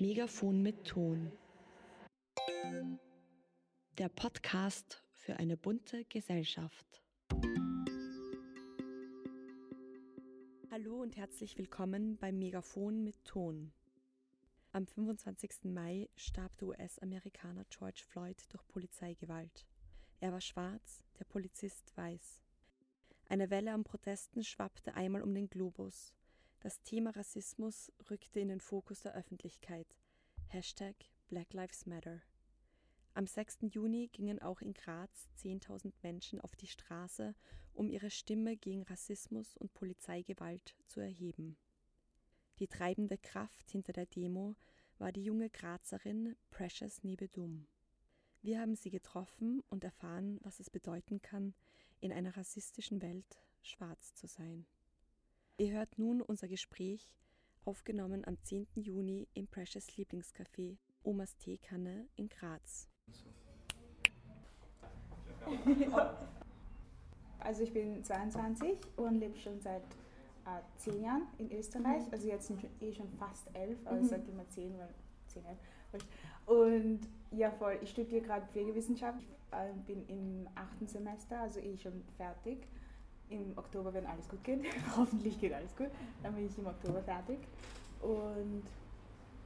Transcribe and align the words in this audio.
Megafon 0.00 0.62
mit 0.62 0.84
Ton. 0.84 1.32
Der 3.98 4.08
Podcast 4.08 5.02
für 5.12 5.36
eine 5.38 5.56
bunte 5.56 6.04
Gesellschaft. 6.04 7.02
Hallo 10.70 11.02
und 11.02 11.16
herzlich 11.16 11.58
willkommen 11.58 12.16
beim 12.16 12.38
Megafon 12.38 13.02
mit 13.02 13.24
Ton. 13.24 13.72
Am 14.70 14.86
25. 14.86 15.64
Mai 15.64 16.08
starb 16.14 16.56
der 16.58 16.68
US-Amerikaner 16.68 17.64
George 17.68 18.04
Floyd 18.06 18.40
durch 18.50 18.68
Polizeigewalt. 18.68 19.66
Er 20.20 20.30
war 20.30 20.40
schwarz, 20.40 21.02
der 21.18 21.24
Polizist 21.24 21.96
weiß. 21.96 22.44
Eine 23.28 23.50
Welle 23.50 23.72
an 23.72 23.82
Protesten 23.82 24.44
schwappte 24.44 24.94
einmal 24.94 25.22
um 25.22 25.34
den 25.34 25.50
Globus. 25.50 26.14
Das 26.60 26.82
Thema 26.82 27.10
Rassismus 27.10 27.92
rückte 28.10 28.40
in 28.40 28.48
den 28.48 28.58
Fokus 28.58 29.00
der 29.00 29.14
Öffentlichkeit. 29.14 29.86
Hashtag 30.48 30.96
Black 31.28 31.52
Lives 31.52 31.86
Matter. 31.86 32.20
Am 33.14 33.28
6. 33.28 33.58
Juni 33.70 34.08
gingen 34.08 34.42
auch 34.42 34.60
in 34.60 34.74
Graz 34.74 35.28
10.000 35.40 35.92
Menschen 36.02 36.40
auf 36.40 36.56
die 36.56 36.66
Straße, 36.66 37.36
um 37.74 37.88
ihre 37.88 38.10
Stimme 38.10 38.56
gegen 38.56 38.82
Rassismus 38.82 39.56
und 39.56 39.72
Polizeigewalt 39.72 40.74
zu 40.84 40.98
erheben. 40.98 41.56
Die 42.58 42.66
treibende 42.66 43.18
Kraft 43.18 43.70
hinter 43.70 43.92
der 43.92 44.06
Demo 44.06 44.56
war 44.98 45.12
die 45.12 45.22
junge 45.22 45.50
Grazerin 45.50 46.34
Precious 46.50 47.04
Nibedum. 47.04 47.68
Wir 48.42 48.60
haben 48.60 48.74
sie 48.74 48.90
getroffen 48.90 49.62
und 49.70 49.84
erfahren, 49.84 50.40
was 50.42 50.58
es 50.58 50.70
bedeuten 50.70 51.22
kann, 51.22 51.54
in 52.00 52.12
einer 52.12 52.36
rassistischen 52.36 53.00
Welt 53.00 53.38
schwarz 53.62 54.12
zu 54.14 54.26
sein. 54.26 54.66
Ihr 55.60 55.72
hört 55.72 55.98
nun 55.98 56.22
unser 56.22 56.46
Gespräch, 56.46 57.10
aufgenommen 57.64 58.24
am 58.24 58.40
10. 58.40 58.68
Juni 58.76 59.26
im 59.34 59.48
Precious 59.48 59.88
Lieblingscafé 59.96 60.76
Omas 61.02 61.36
Teekanne 61.36 62.06
in 62.14 62.28
Graz. 62.28 62.88
Also 67.40 67.64
ich 67.64 67.72
bin 67.72 68.04
22 68.04 68.78
und 68.98 69.18
lebe 69.18 69.36
schon 69.36 69.60
seit 69.60 69.82
äh, 69.82 70.60
zehn 70.76 71.02
Jahren 71.02 71.26
in 71.38 71.50
Österreich. 71.50 72.04
Also 72.12 72.28
jetzt 72.28 72.46
sind 72.46 72.64
eh 72.80 72.92
schon 72.92 73.08
fast 73.18 73.48
elf, 73.52 73.84
aber 73.84 73.98
ich 73.98 74.06
sage 74.06 74.30
immer 74.30 74.48
zehn, 74.50 74.78
weil 74.78 74.94
zehn, 75.26 75.44
elf. 75.44 75.58
Und 76.46 77.00
ja, 77.32 77.50
voll. 77.50 77.80
Ich 77.82 77.90
studiere 77.90 78.20
gerade 78.20 78.46
Pflegewissenschaft, 78.46 79.26
äh, 79.50 79.72
bin 79.88 80.06
im 80.06 80.48
achten 80.54 80.86
Semester, 80.86 81.40
also 81.40 81.58
eh 81.58 81.76
schon 81.76 82.04
fertig 82.16 82.68
im 83.30 83.52
Oktober, 83.56 83.92
wenn 83.92 84.06
alles 84.06 84.28
gut 84.28 84.42
geht. 84.44 84.60
Hoffentlich 84.96 85.40
geht 85.40 85.52
alles 85.52 85.74
gut. 85.76 85.88
Dann 86.22 86.34
bin 86.34 86.46
ich 86.46 86.58
im 86.58 86.66
Oktober 86.66 87.02
fertig. 87.02 87.38
Und 88.00 88.62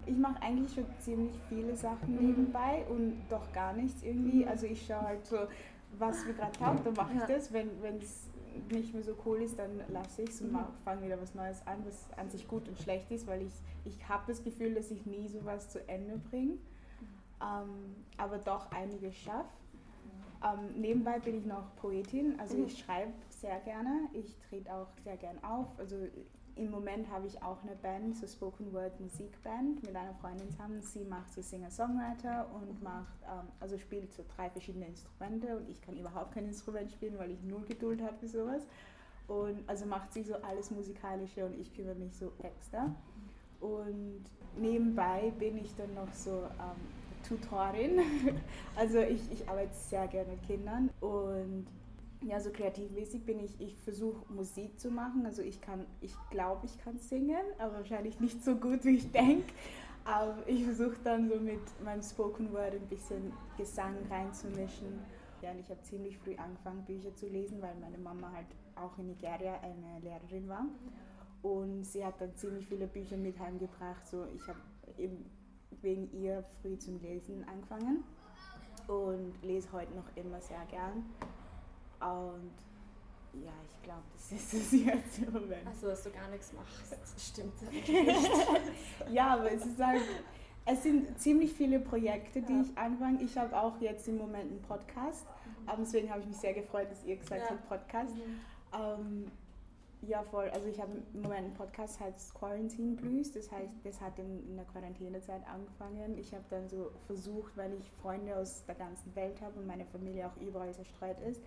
ich 0.07 0.17
mache 0.17 0.43
eigentlich 0.43 0.75
schon 0.75 0.87
ziemlich 1.01 1.35
viele 1.49 1.77
Sachen 1.77 2.17
nebenbei 2.17 2.85
und 2.89 3.23
doch 3.29 3.53
gar 3.53 3.73
nichts 3.73 4.03
irgendwie. 4.03 4.47
Also 4.47 4.67
ich 4.67 4.85
schaue 4.85 5.03
halt 5.03 5.27
so, 5.27 5.39
was 5.99 6.25
mir 6.25 6.35
gerade 6.35 6.59
taugt, 6.59 6.87
dann 6.87 6.95
mache 6.95 7.15
ich 7.15 7.23
das. 7.23 7.53
Wenn 7.53 7.69
es 7.99 8.29
nicht 8.71 8.93
mehr 8.93 9.03
so 9.03 9.15
cool 9.25 9.43
ist, 9.43 9.59
dann 9.59 9.81
lasse 9.89 10.23
ich 10.23 10.31
es 10.31 10.41
und 10.41 10.57
fange 10.85 11.07
wieder 11.07 11.21
was 11.21 11.35
Neues 11.35 11.67
an, 11.67 11.79
was 11.87 12.07
an 12.17 12.31
sich 12.31 12.47
gut 12.49 12.69
und 12.69 12.79
schlecht 12.79 13.11
ist, 13.11 13.27
weil 13.27 13.43
ich, 13.43 13.53
ich 13.85 14.09
habe 14.09 14.25
das 14.27 14.43
Gefühl, 14.43 14.75
dass 14.75 14.91
ich 14.91 15.07
nie 15.07 15.29
sowas 15.29 15.69
zu 15.69 15.87
Ende 15.89 16.19
bringe, 16.19 16.59
ähm, 17.41 17.97
aber 18.17 18.39
doch 18.39 18.71
einiges 18.71 19.17
schaffe. 19.17 19.49
Ähm, 20.45 20.81
nebenbei 20.81 21.19
bin 21.21 21.39
ich 21.39 21.47
noch 21.47 21.75
Poetin, 21.77 22.39
also 22.41 22.57
ich 22.57 22.79
schreibe 22.79 23.13
sehr 23.43 23.59
gerne, 23.61 24.09
ich 24.13 24.39
trete 24.49 24.73
auch 24.73 24.89
sehr 25.05 25.17
gern 25.17 25.43
auf. 25.45 25.67
Also 25.77 25.97
im 26.55 26.71
Moment 26.71 27.11
habe 27.11 27.27
ich 27.27 27.43
auch 27.43 27.63
eine 27.63 27.75
Band, 27.75 28.17
so 28.17 28.27
Spoken 28.27 28.73
Word 28.73 28.99
Musikband 29.01 29.83
mit 29.83 29.97
einer 29.97 30.15
Freundin 30.15 30.51
zusammen. 30.51 30.81
Sie 30.81 31.05
macht 31.05 31.33
so 31.33 31.43
Singer-Songwriter 31.43 32.47
und 32.55 32.83
macht, 32.83 33.21
ähm, 33.25 33.49
also 33.59 33.79
spielt 33.79 34.13
so 34.13 34.25
drei 34.37 34.49
verschiedene 34.49 34.87
Instrumente 34.87 35.57
und 35.57 35.69
ich 35.69 35.81
kann 35.83 35.97
überhaupt 35.97 36.33
kein 36.33 36.47
Instrument 36.47 36.91
spielen, 36.93 37.19
weil 37.19 37.33
ich 37.33 37.43
null 37.43 37.65
Geduld 37.67 38.01
habe 38.01 38.17
für 38.19 38.29
sowas. 38.29 38.63
Und 39.27 39.69
also 39.69 39.87
macht 39.87 40.13
sie 40.13 40.23
so 40.23 40.35
alles 40.37 40.71
Musikalische 40.71 41.45
und 41.45 41.59
ich 41.59 41.75
kümmere 41.75 41.95
mich 41.97 42.15
so 42.15 42.31
Texte. 42.41 42.95
Und 43.61 44.25
nebenbei 44.57 45.33
bin 45.39 45.57
ich 45.57 45.75
dann 45.75 45.95
noch 45.95 46.13
so 46.13 46.43
ähm, 46.61 47.27
Tutorin. 47.27 48.01
Also 48.77 48.99
ich, 49.01 49.21
ich 49.31 49.49
arbeite 49.49 49.75
sehr 49.75 50.07
gerne 50.09 50.33
mit 50.33 50.43
Kindern 50.43 50.91
und 51.01 51.67
ja, 52.27 52.41
so 52.41 52.51
kreativmäßig 52.51 53.25
bin 53.25 53.41
ich, 53.41 53.61
ich 53.61 53.77
versuche 53.79 54.33
Musik 54.33 54.79
zu 54.79 54.91
machen. 54.91 55.27
Also 55.27 55.43
ich 55.43 55.61
kann, 55.61 55.87
ich 56.01 56.15
glaube, 56.31 56.67
ich 56.67 56.79
kann 56.79 56.99
singen, 56.99 57.45
aber 57.59 57.75
wahrscheinlich 57.75 58.21
nicht 58.21 58.45
so 58.45 58.55
gut, 58.55 58.85
wie 58.85 58.97
ich 58.97 59.11
denke. 59.11 59.53
Aber 60.05 60.37
ich 60.47 60.65
versuche 60.65 60.97
dann 61.05 61.29
so 61.29 61.37
mit 61.37 61.61
meinem 61.85 62.03
Spoken 62.03 62.53
Word 62.53 62.75
ein 62.75 62.89
bisschen 62.89 63.33
Gesang 63.57 63.95
reinzumischen. 64.11 65.01
Ja, 65.43 65.51
und 65.53 65.61
ich 65.61 65.71
habe 65.71 65.81
ziemlich 65.83 66.19
früh 66.19 66.37
angefangen, 66.37 66.85
Bücher 66.85 67.15
zu 67.15 67.29
lesen, 67.29 67.61
weil 67.63 67.75
meine 67.81 67.99
Mama 67.99 68.31
halt 68.33 68.47
auch 68.77 68.97
in 68.99 69.07
Nigeria 69.07 69.61
eine 69.61 70.01
Lehrerin 70.01 70.49
war. 70.49 70.67
Und 71.43 71.85
sie 71.85 72.05
hat 72.05 72.21
dann 72.21 72.35
ziemlich 72.37 72.67
viele 72.67 72.87
Bücher 72.87 73.17
mit 73.17 73.39
heimgebracht. 73.39 74.07
So, 74.07 74.27
ich 74.27 74.47
habe 74.47 74.61
wegen 75.81 76.13
ihr 76.13 76.45
früh 76.61 76.79
zum 76.79 77.01
Lesen 77.01 77.45
angefangen 77.49 78.05
und 78.87 79.35
lese 79.43 79.71
heute 79.73 79.93
noch 79.95 80.17
immer 80.17 80.41
sehr 80.41 80.65
gern. 80.67 81.05
Und 82.03 82.53
ja, 83.45 83.53
ich 83.67 83.83
glaube, 83.83 84.03
das 84.15 84.33
ist 84.33 84.55
es 84.55 84.73
jetzt 84.85 85.19
im 85.19 85.33
Moment. 85.33 85.67
Also, 85.67 85.89
dass 85.89 86.03
du 86.03 86.11
gar 86.11 86.29
nichts 86.29 86.53
machst, 86.53 87.31
stimmt 87.31 87.55
ja, 89.11 89.35
aber 89.35 89.53
es 89.53 89.65
ist 89.65 89.83
halt, 89.83 90.03
es 90.65 90.83
sind 90.83 91.19
ziemlich 91.19 91.53
viele 91.53 91.79
Projekte, 91.79 92.43
die 92.43 92.53
ja. 92.53 92.61
ich 92.61 92.77
anfange. 92.77 93.23
Ich 93.23 93.37
habe 93.37 93.57
auch 93.59 93.81
jetzt 93.81 94.07
im 94.09 94.19
Moment 94.19 94.51
einen 94.51 94.63
Podcast. 94.63 95.27
Mhm. 95.67 95.73
Deswegen 95.79 96.11
habe 96.11 96.21
ich 96.21 96.27
mich 96.27 96.37
sehr 96.37 96.55
gefreut, 96.55 96.91
dass 96.91 97.05
ihr 97.05 97.17
gesagt 97.17 97.43
ja. 97.43 97.51
habt, 97.51 97.69
Podcast. 97.69 98.15
Mhm. 98.15 98.41
Ähm, 98.73 99.33
ja, 100.03 100.23
voll. 100.25 100.49
Also 100.51 100.67
ich 100.67 100.81
habe 100.81 100.91
im 101.15 101.23
Moment 101.23 101.45
einen 101.47 101.55
Podcast, 101.55 102.01
heißt 102.01 102.35
Quarantine 102.35 102.97
Blues. 102.97 103.33
Das 103.33 103.51
heißt, 103.53 103.73
das 103.85 104.01
hat 104.01 104.19
in, 104.19 104.49
in 104.49 104.57
der 104.57 104.65
Quarantänezeit 104.65 105.43
angefangen. 105.47 106.19
Ich 106.19 106.33
habe 106.35 106.45
dann 106.51 106.69
so 106.69 106.91
versucht, 107.07 107.57
weil 107.57 107.73
ich 107.75 107.89
Freunde 108.03 108.37
aus 108.37 108.65
der 108.67 108.75
ganzen 108.75 109.15
Welt 109.15 109.41
habe 109.41 109.61
und 109.61 109.67
meine 109.67 109.85
Familie 109.87 110.27
auch 110.27 110.37
überall 110.41 110.75
zerstreut 110.75 111.21
ist, 111.21 111.41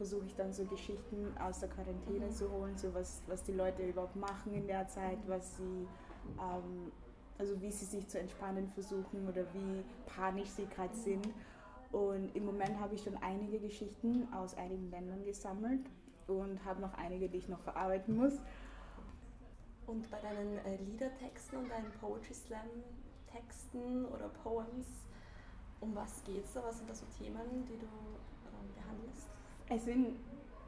versuche 0.00 0.24
ich 0.24 0.34
dann 0.34 0.50
so 0.50 0.64
Geschichten 0.64 1.36
aus 1.38 1.60
der 1.60 1.68
Quarantäne 1.68 2.24
mhm. 2.24 2.30
zu 2.30 2.50
holen, 2.50 2.74
so 2.74 2.94
was, 2.94 3.22
was 3.26 3.42
die 3.42 3.52
Leute 3.52 3.86
überhaupt 3.86 4.16
machen 4.16 4.54
in 4.54 4.66
der 4.66 4.88
Zeit, 4.88 5.18
was 5.26 5.58
sie, 5.58 5.86
ähm, 6.38 6.90
also 7.36 7.60
wie 7.60 7.70
sie 7.70 7.84
sich 7.84 8.08
zu 8.08 8.18
entspannen 8.18 8.66
versuchen 8.66 9.28
oder 9.28 9.44
wie 9.52 9.84
panisch 10.06 10.48
sie 10.48 10.64
gerade 10.64 10.96
sind. 10.96 11.28
Und 11.92 12.34
im 12.34 12.46
Moment 12.46 12.80
habe 12.80 12.94
ich 12.94 13.02
schon 13.02 13.14
einige 13.18 13.58
Geschichten 13.58 14.26
aus 14.32 14.54
einigen 14.54 14.90
Ländern 14.90 15.22
gesammelt 15.22 15.84
und 16.28 16.64
habe 16.64 16.80
noch 16.80 16.94
einige, 16.94 17.28
die 17.28 17.36
ich 17.36 17.50
noch 17.50 17.60
verarbeiten 17.60 18.16
muss. 18.16 18.40
Und 19.86 20.10
bei 20.10 20.18
deinen 20.20 20.56
äh, 20.64 20.76
Liedertexten 20.76 21.58
und 21.58 21.68
deinen 21.68 21.90
Poetry 22.00 22.32
Slam 22.32 22.70
Texten 23.26 24.06
oder 24.06 24.30
Poems, 24.30 24.86
um 25.80 25.94
was 25.94 26.24
geht 26.24 26.42
es 26.42 26.54
da? 26.54 26.64
Was 26.64 26.78
sind 26.78 26.88
da 26.88 26.94
so 26.94 27.04
Themen, 27.18 27.66
die 27.66 27.76
du 27.76 27.84
ähm, 27.84 28.74
behandelst? 28.74 29.29
Es 29.72 29.84
sind 29.84 30.16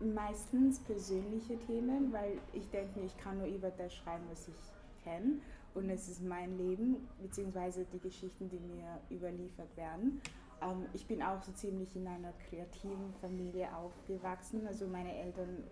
meistens 0.00 0.78
persönliche 0.78 1.58
Themen, 1.58 2.12
weil 2.12 2.38
ich 2.52 2.70
denke, 2.70 3.00
ich 3.00 3.16
kann 3.18 3.38
nur 3.38 3.48
über 3.48 3.70
das 3.70 3.92
schreiben, 3.92 4.22
was 4.30 4.46
ich 4.46 4.54
kenne. 5.02 5.40
Und 5.74 5.90
es 5.90 6.08
ist 6.08 6.22
mein 6.22 6.56
Leben, 6.56 7.08
beziehungsweise 7.20 7.84
die 7.92 7.98
Geschichten, 7.98 8.48
die 8.48 8.60
mir 8.60 9.00
überliefert 9.10 9.76
werden. 9.76 10.20
Ähm, 10.60 10.86
ich 10.92 11.04
bin 11.06 11.20
auch 11.20 11.42
so 11.42 11.50
ziemlich 11.52 11.96
in 11.96 12.06
einer 12.06 12.32
kreativen 12.48 13.12
Familie 13.20 13.74
aufgewachsen. 13.74 14.66
Also 14.68 14.86
meine 14.86 15.12
Eltern, 15.16 15.64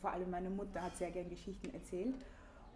vor 0.00 0.10
allem 0.10 0.30
meine 0.30 0.50
Mutter, 0.50 0.80
hat 0.80 0.96
sehr 0.96 1.10
gerne 1.10 1.28
Geschichten 1.28 1.74
erzählt. 1.74 2.14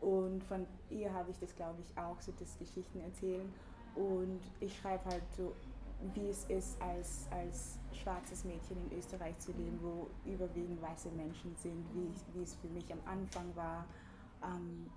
Und 0.01 0.43
von 0.45 0.67
ihr 0.89 1.13
habe 1.13 1.31
ich 1.31 1.39
das, 1.39 1.55
glaube 1.55 1.79
ich, 1.83 1.97
auch, 1.97 2.21
so 2.21 2.33
das 2.37 2.59
Geschichten 2.59 3.01
erzählen. 3.01 3.53
Und 3.95 4.41
ich 4.59 4.77
schreibe 4.77 5.05
halt 5.05 5.23
so, 5.37 5.53
wie 6.15 6.29
es 6.29 6.45
ist, 6.45 6.81
als, 6.81 7.29
als 7.31 7.79
schwarzes 7.93 8.45
Mädchen 8.45 8.77
in 8.91 8.99
Österreich 8.99 9.39
zu 9.39 9.53
leben, 9.53 9.79
wo 9.83 10.09
überwiegend 10.29 10.81
weiße 10.81 11.11
Menschen 11.11 11.55
sind, 11.57 11.85
wie, 11.95 12.11
wie 12.35 12.43
es 12.43 12.55
für 12.55 12.69
mich 12.69 12.91
am 12.93 13.01
Anfang 13.05 13.55
war, 13.55 13.87
ähm, 14.43 14.91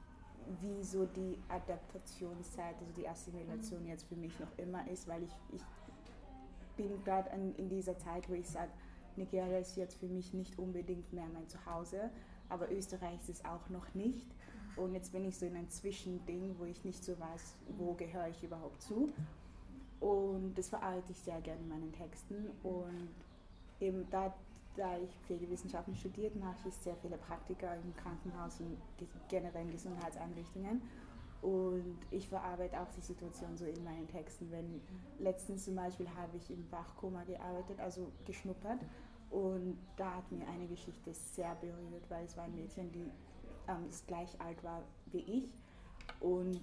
wie 0.62 0.84
so 0.84 1.06
die 1.06 1.38
Adaptationszeit, 1.50 2.76
also 2.80 2.92
die 2.96 3.08
Assimilation 3.08 3.86
jetzt 3.86 4.04
für 4.04 4.16
mich 4.16 4.38
noch 4.40 4.58
immer 4.58 4.88
ist, 4.90 5.08
weil 5.08 5.24
ich, 5.24 5.32
ich 5.54 5.64
bin 6.76 7.04
gerade 7.04 7.30
in 7.58 7.70
dieser 7.70 7.98
Zeit, 7.98 8.30
wo 8.30 8.34
ich 8.34 8.50
sage, 8.50 8.72
Nigeria 9.16 9.60
ist 9.60 9.78
jetzt 9.78 9.96
für 9.96 10.08
mich 10.08 10.34
nicht 10.34 10.58
unbedingt 10.58 11.14
mehr 11.14 11.28
mein 11.34 11.48
Zuhause, 11.48 12.10
aber 12.50 12.72
Österreich 12.72 13.20
ist 13.22 13.30
es 13.30 13.46
auch 13.46 13.70
noch 13.70 13.94
nicht. 13.94 14.28
Und 14.76 14.94
jetzt 14.94 15.12
bin 15.12 15.24
ich 15.26 15.38
so 15.38 15.46
in 15.46 15.56
einem 15.56 15.70
Zwischending, 15.70 16.56
wo 16.58 16.66
ich 16.66 16.84
nicht 16.84 17.04
so 17.04 17.20
weiß, 17.20 17.56
wo 17.78 17.94
gehöre 17.94 18.30
ich 18.30 18.44
überhaupt 18.44 18.82
zu. 18.82 19.14
Und 20.04 20.58
das 20.58 20.68
verarbeite 20.68 21.14
ich 21.14 21.18
sehr 21.20 21.40
gerne 21.40 21.62
in 21.62 21.70
meinen 21.70 21.94
Texten. 21.94 22.50
Und 22.62 23.10
eben 23.80 24.06
da, 24.10 24.34
da 24.76 24.98
ich 24.98 25.10
Pflegewissenschaften 25.26 25.96
studiert, 25.96 26.36
mache 26.36 26.68
ich 26.68 26.76
sehr 26.76 26.98
viele 26.98 27.18
Praktika 27.18 27.74
im 27.76 27.96
Krankenhaus 27.96 28.60
und 28.60 28.78
generell 29.30 29.62
in 29.62 29.72
Gesundheitseinrichtungen. 29.72 30.82
Und 31.42 32.00
ich 32.12 32.28
verarbeite 32.28 32.82
auch 32.82 32.90
die 32.98 33.02
Situation 33.02 33.56
so 33.56 33.64
in 33.64 33.82
meinen 33.86 34.06
Texten. 34.10 34.52
Wenn 34.52 34.82
letztens 35.20 35.64
zum 35.64 35.76
Beispiel 35.76 36.10
habe 36.10 36.36
ich 36.36 36.52
im 36.52 36.70
Wachkoma 36.70 37.24
gearbeitet, 37.24 37.80
also 37.80 38.12
geschnuppert. 38.26 38.80
Und 39.30 39.78
da 39.96 40.16
hat 40.16 40.30
mir 40.34 40.46
eine 40.50 40.68
Geschichte 40.68 41.14
sehr 41.14 41.56
berührt, 41.56 42.04
weil 42.10 42.26
es 42.26 42.36
war 42.36 42.44
ein 42.44 42.56
Mädchen, 42.56 42.92
die 42.92 43.10
ähm, 43.70 43.88
gleich 44.06 44.40
alt 44.42 44.62
war 44.66 44.84
wie 45.14 45.20
ich. 45.20 45.50
Und 46.20 46.60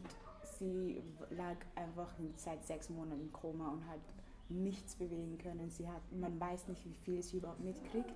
sie 0.61 1.03
lag 1.31 1.57
einfach 1.75 2.09
seit 2.37 2.65
sechs 2.65 2.91
Monaten 2.91 3.23
im 3.23 3.33
Koma 3.33 3.71
und 3.71 3.87
hat 3.89 4.01
nichts 4.49 4.95
bewegen 4.95 5.39
können. 5.39 5.71
Sie 5.71 5.89
hat, 5.89 6.03
man 6.13 6.39
weiß 6.39 6.69
nicht, 6.69 6.85
wie 6.85 6.95
viel 6.95 7.23
sie 7.23 7.39
überhaupt 7.39 7.61
mitkriegt. 7.61 8.13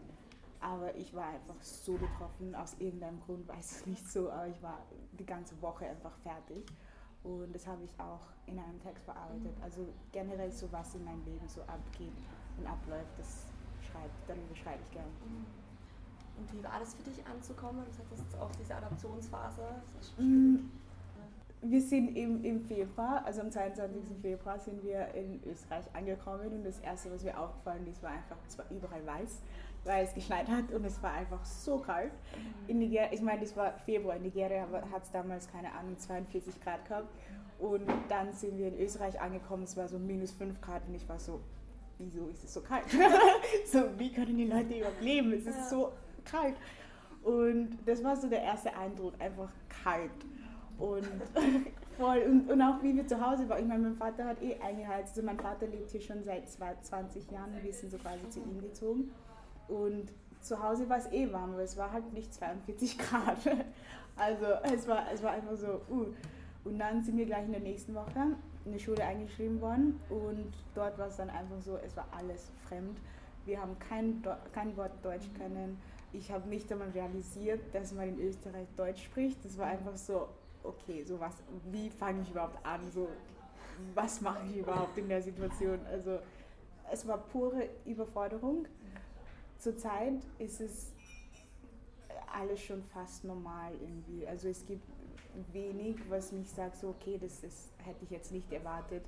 Aber 0.61 0.95
ich 0.97 1.13
war 1.15 1.27
einfach 1.27 1.61
so 1.61 1.95
betroffen, 1.95 2.55
aus 2.55 2.75
irgendeinem 2.79 3.21
Grund 3.21 3.47
weiß 3.49 3.81
ich 3.81 3.87
nicht 3.87 4.11
so, 4.11 4.31
aber 4.31 4.49
ich 4.49 4.63
war 4.63 4.79
die 5.19 5.27
ganze 5.27 5.61
Woche 5.61 5.87
einfach 5.87 6.17
fertig. 6.19 6.65
Und 7.23 7.55
das 7.55 7.67
habe 7.67 7.83
ich 7.85 7.93
auch 7.99 8.27
in 8.47 8.59
einem 8.59 8.81
Text 8.81 9.05
verarbeitet. 9.05 9.57
Also 9.63 9.87
generell 10.13 10.51
so, 10.51 10.71
was 10.73 10.95
in 10.95 11.05
meinem 11.05 11.25
Leben 11.25 11.49
so 11.49 11.63
abgeht 11.63 12.13
und 12.59 12.67
abläuft, 12.67 13.19
das 13.19 13.47
schreibe, 13.81 14.13
darüber 14.27 14.55
schreibe 14.55 14.83
ich 14.83 14.91
gerne. 14.91 15.11
Und 16.37 16.53
wie 16.53 16.65
war 16.65 16.81
das 16.81 16.95
für 16.95 17.03
dich 17.03 17.25
anzukommen? 17.27 17.85
Das 17.87 17.99
hattest 17.99 18.37
auch 18.39 18.51
diese 18.57 18.75
Adaptionsphase. 18.75 19.63
Mhm. 21.65 21.71
Wir 21.71 21.81
sind 21.81 22.17
im, 22.17 22.45
im 22.45 22.61
Februar, 22.61 23.25
also 23.25 23.41
am 23.41 23.51
22. 23.51 24.17
Februar 24.21 24.59
sind 24.59 24.83
wir 24.85 25.13
in 25.15 25.41
Österreich 25.45 25.85
angekommen 25.93 26.53
und 26.53 26.65
das 26.65 26.79
erste, 26.81 27.13
was 27.13 27.25
mir 27.25 27.39
aufgefallen 27.39 27.87
ist, 27.87 28.03
war 28.03 28.11
einfach, 28.11 28.37
es 28.47 28.59
war 28.59 28.67
überall 28.71 29.07
weiß 29.07 29.41
weil 29.85 30.05
es 30.05 30.15
geschneit 30.15 30.49
hat 30.49 30.73
und 30.73 30.85
es 30.85 31.03
war 31.03 31.13
einfach 31.13 31.45
so 31.45 31.79
kalt. 31.79 32.13
In 32.67 32.79
Nigeria, 32.79 33.13
ich 33.13 33.21
meine, 33.21 33.43
es 33.45 33.57
war 33.57 33.73
Februar, 33.79 34.17
in 34.17 34.23
Nigeria 34.23 34.67
hat 34.91 35.03
es 35.03 35.11
damals, 35.11 35.51
keine 35.51 35.73
Ahnung, 35.73 35.99
42 35.99 36.61
Grad 36.63 36.87
gehabt. 36.87 37.15
Und 37.59 37.87
dann 38.09 38.33
sind 38.33 38.59
wir 38.59 38.69
in 38.69 38.79
Österreich 38.79 39.21
angekommen, 39.21 39.63
es 39.63 39.77
war 39.77 39.87
so 39.89 39.99
minus 39.99 40.33
5 40.33 40.61
Grad 40.61 40.83
und 40.89 40.95
ich 40.95 41.09
war 41.09 41.19
so, 41.19 41.41
wieso 41.99 42.27
ist 42.29 42.45
es 42.45 42.53
so 42.53 42.61
kalt? 42.63 42.85
so, 43.67 43.83
wie 43.99 44.13
können 44.13 44.37
die 44.37 44.47
Leute 44.47 44.75
überhaupt 44.75 45.01
leben? 45.01 45.33
Es 45.33 45.47
ist 45.47 45.57
ja. 45.57 45.69
so 45.69 45.93
kalt. 46.25 46.57
Und 47.23 47.79
das 47.87 48.03
war 48.03 48.17
so 48.17 48.29
der 48.29 48.43
erste 48.43 48.75
Eindruck, 48.77 49.15
einfach 49.19 49.51
kalt. 49.83 50.11
Und 50.79 51.07
voll. 51.99 52.19
Und, 52.29 52.51
und 52.51 52.63
auch 52.63 52.83
wie 52.83 52.95
wir 52.95 53.07
zu 53.07 53.21
Hause 53.21 53.49
waren. 53.49 53.63
Ich 53.63 53.69
meine, 53.69 53.83
mein 53.83 53.95
Vater 53.95 54.25
hat 54.25 54.43
eh 54.43 54.57
eingeheizt. 54.61 55.17
Also 55.17 55.23
mein 55.23 55.39
Vater 55.39 55.67
lebt 55.67 55.91
hier 55.91 56.01
schon 56.01 56.23
seit 56.23 56.49
20 56.49 57.31
Jahren. 57.31 57.51
Wir 57.63 57.73
sind 57.73 57.93
so 57.93 57.99
quasi 57.99 58.29
zu 58.31 58.41
ihm 58.41 58.61
gezogen. 58.61 59.11
Und 59.69 60.13
zu 60.41 60.63
Hause 60.63 60.89
war 60.89 60.99
es 60.99 61.11
eh 61.11 61.33
warm, 61.33 61.53
aber 61.53 61.63
es 61.63 61.77
war 61.77 61.93
halt 61.93 62.13
nicht 62.13 62.33
42 62.35 62.99
Grad. 62.99 63.39
Also 64.17 64.47
es 64.63 64.87
war, 64.87 65.11
es 65.13 65.23
war 65.23 65.33
einfach 65.33 65.57
so, 65.57 65.81
uh. 65.91 66.07
Und 66.65 66.79
dann 66.79 67.03
sind 67.03 67.19
wir 67.19 67.27
gleich 67.27 67.45
in 67.45 67.53
der 67.53 67.61
nächsten 67.61 67.95
Woche 67.95 68.37
in 68.65 68.73
die 68.73 68.79
Schule 68.79 69.05
eingeschrieben 69.05 69.61
worden 69.61 70.01
und 70.09 70.53
dort 70.75 70.99
war 70.99 71.09
es 71.09 71.17
dann 71.17 71.29
einfach 71.29 71.61
so, 71.61 71.77
es 71.85 71.95
war 71.97 72.07
alles 72.17 72.51
fremd. 72.67 72.99
Wir 73.45 73.61
haben 73.61 73.79
kein, 73.79 74.23
kein 74.53 74.75
Wort 74.77 74.93
Deutsch 75.03 75.29
können. 75.37 75.77
Ich 76.13 76.31
habe 76.31 76.49
nicht 76.49 76.73
einmal 76.73 76.89
realisiert, 76.91 77.61
dass 77.75 77.93
man 77.93 78.09
in 78.09 78.21
Österreich 78.21 78.69
Deutsch 78.77 79.05
spricht. 79.05 79.45
Das 79.45 79.59
war 79.59 79.67
einfach 79.67 79.97
so, 79.97 80.29
okay, 80.65 81.05
so 81.05 81.21
was, 81.21 81.35
wie 81.71 81.91
fange 81.91 82.23
ich 82.23 82.31
überhaupt 82.31 82.65
an? 82.67 82.81
So, 82.91 83.09
was 83.95 84.21
mache 84.21 84.47
ich 84.51 84.57
überhaupt 84.59 84.99
in 84.99 85.09
der 85.09 85.23
Situation? 85.23 85.79
Also 85.87 86.19
es 86.91 87.07
war 87.07 87.19
pure 87.19 87.69
Überforderung 87.85 88.67
zurzeit 89.65 90.23
ist 90.39 90.61
es 90.61 90.93
alles 92.31 92.61
schon 92.61 92.83
fast 92.83 93.25
normal 93.25 93.73
irgendwie. 93.81 94.27
Also 94.27 94.49
es 94.49 94.67
gibt 94.67 94.85
wenig, 95.53 95.97
was 96.11 96.33
mich 96.33 96.51
sagt, 96.51 96.77
so 96.77 96.89
okay, 96.89 97.19
das 97.19 97.43
ist, 97.43 97.71
hätte 97.79 98.05
ich 98.05 98.11
jetzt 98.11 98.31
nicht 98.31 98.53
erwartet. 98.53 99.05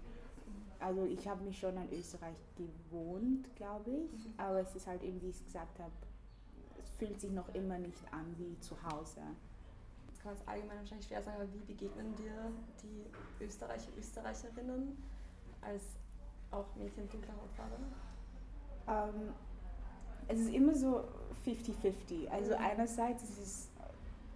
Also 0.80 1.04
ich 1.04 1.28
habe 1.28 1.44
mich 1.44 1.58
schon 1.58 1.76
an 1.76 1.88
Österreich 1.92 2.36
gewohnt, 2.56 3.54
glaube 3.56 3.90
ich, 3.90 4.26
mhm. 4.26 4.34
aber 4.36 4.60
es 4.60 4.74
ist 4.74 4.86
halt 4.86 5.02
eben, 5.02 5.20
wie 5.22 5.28
ich 5.28 5.36
es 5.36 5.44
gesagt 5.44 5.78
habe, 5.78 5.92
es 6.82 6.90
fühlt 6.98 7.20
sich 7.20 7.32
noch 7.32 7.54
immer 7.54 7.78
nicht 7.78 8.02
an 8.12 8.34
wie 8.38 8.58
zu 8.60 8.74
Hause. 8.82 9.20
Kann 10.26 10.34
man 10.34 10.42
es 10.42 10.48
allgemein 10.48 10.78
wahrscheinlich 10.78 11.06
schwer 11.06 11.22
sagen, 11.22 11.36
aber 11.40 11.52
wie 11.52 11.72
begegnen 11.72 12.12
dir 12.16 12.50
die 12.82 13.44
Österreicher, 13.44 13.90
Österreicherinnen 13.96 15.00
als 15.60 15.84
auch 16.50 16.66
Mädchen 16.74 17.08
dunkler 17.08 17.34
Hautfarbe? 17.40 17.76
Ähm, 18.88 19.32
es 20.26 20.40
ist 20.40 20.52
immer 20.52 20.74
so 20.74 21.04
50-50. 21.46 22.28
Also 22.28 22.56
mhm. 22.56 22.60
einerseits 22.60 23.22
ist 23.22 23.38
es, 23.38 23.70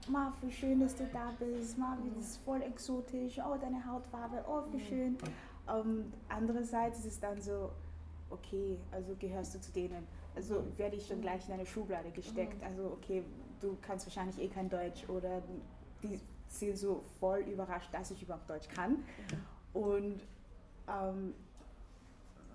Ma, 0.09 0.33
wie 0.43 0.53
schön, 0.53 0.79
dass 0.79 0.95
du 0.95 1.09
da 1.13 1.33
bist, 1.41 1.77
Ma, 1.77 1.99
wie 2.05 2.11
das 2.11 2.25
ist 2.25 2.37
voll 2.45 2.63
exotisch, 2.63 3.41
oh, 3.41 3.57
deine 3.61 3.85
Hautfarbe, 3.85 4.45
oh, 4.47 4.63
wie 4.71 4.77
mhm. 4.77 4.87
schön. 4.87 5.19
Um, 5.67 6.13
andererseits 6.29 7.01
ist 7.01 7.07
es 7.07 7.19
dann 7.19 7.41
so, 7.41 7.73
okay, 8.31 8.79
also 8.93 9.17
gehörst 9.19 9.57
du 9.57 9.61
zu 9.61 9.73
denen. 9.73 10.07
Also 10.37 10.61
mhm. 10.61 10.79
werde 10.79 10.95
ich 10.95 11.09
schon 11.09 11.21
gleich 11.21 11.49
in 11.49 11.55
eine 11.55 11.67
Schublade 11.67 12.13
gesteckt. 12.13 12.63
Also 12.63 12.93
okay, 12.93 13.25
du 13.61 13.77
kannst 13.83 14.07
wahrscheinlich 14.07 14.41
eh 14.41 14.47
kein 14.47 14.69
Deutsch 14.69 15.09
oder 15.09 15.43
die 16.03 16.21
sind 16.49 16.77
so 16.77 17.03
voll 17.19 17.41
überrascht, 17.41 17.93
dass 17.93 18.11
ich 18.11 18.23
überhaupt 18.23 18.49
Deutsch 18.49 18.69
kann. 18.69 19.05
Und 19.73 20.21
ähm, 20.89 21.35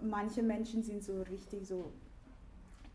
manche 0.02 0.44
Menschen 0.44 0.84
sind 0.84 1.04
so 1.04 1.22
richtig 1.24 1.68
so 1.68 1.92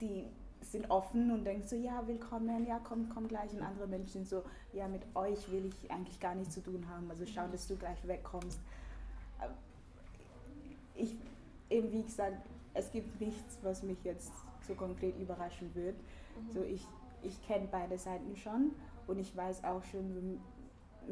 die 0.00 0.26
sind 0.62 0.91
offen 0.91 1.31
und 1.31 1.44
denken 1.44 1.67
so, 1.67 1.76
ja, 1.76 2.06
willkommen, 2.06 2.67
ja, 2.67 2.81
komm, 2.82 3.08
komm 3.08 3.29
gleich. 3.29 3.52
Und 3.52 3.62
andere 3.62 3.87
Menschen 3.87 4.25
sind 4.25 4.29
so, 4.29 4.43
ja, 4.73 4.87
mit 4.88 5.02
euch 5.14 5.50
will 5.50 5.67
ich 5.67 5.91
eigentlich 5.91 6.20
gar 6.20 6.35
nichts 6.35 6.55
zu 6.55 6.62
tun 6.62 6.87
haben. 6.88 7.11
Also 7.11 7.25
schau, 7.26 7.46
dass 7.49 7.67
du 7.67 7.76
gleich 7.76 8.06
wegkommst. 8.06 8.61
Äh, 9.41 9.49
ich, 10.94 11.17
eben 11.70 11.91
wie 11.93 12.03
gesagt, 12.03 12.46
es 12.75 12.91
gibt 12.91 13.20
nichts, 13.20 13.58
was 13.62 13.82
mich 13.82 14.03
jetzt 14.05 14.32
so 14.67 14.75
konkret 14.75 15.19
überraschen 15.19 15.75
wird. 15.75 15.96
Mhm. 15.96 16.53
So 16.53 16.62
ich, 16.62 16.87
ich 17.23 17.43
kenne 17.46 17.67
beide 17.70 17.99
Seiten 17.99 18.37
schon 18.37 18.73
und 19.11 19.19
ich 19.19 19.37
weiß 19.37 19.65
auch 19.65 19.83
schon 19.83 20.12
so 20.12 20.21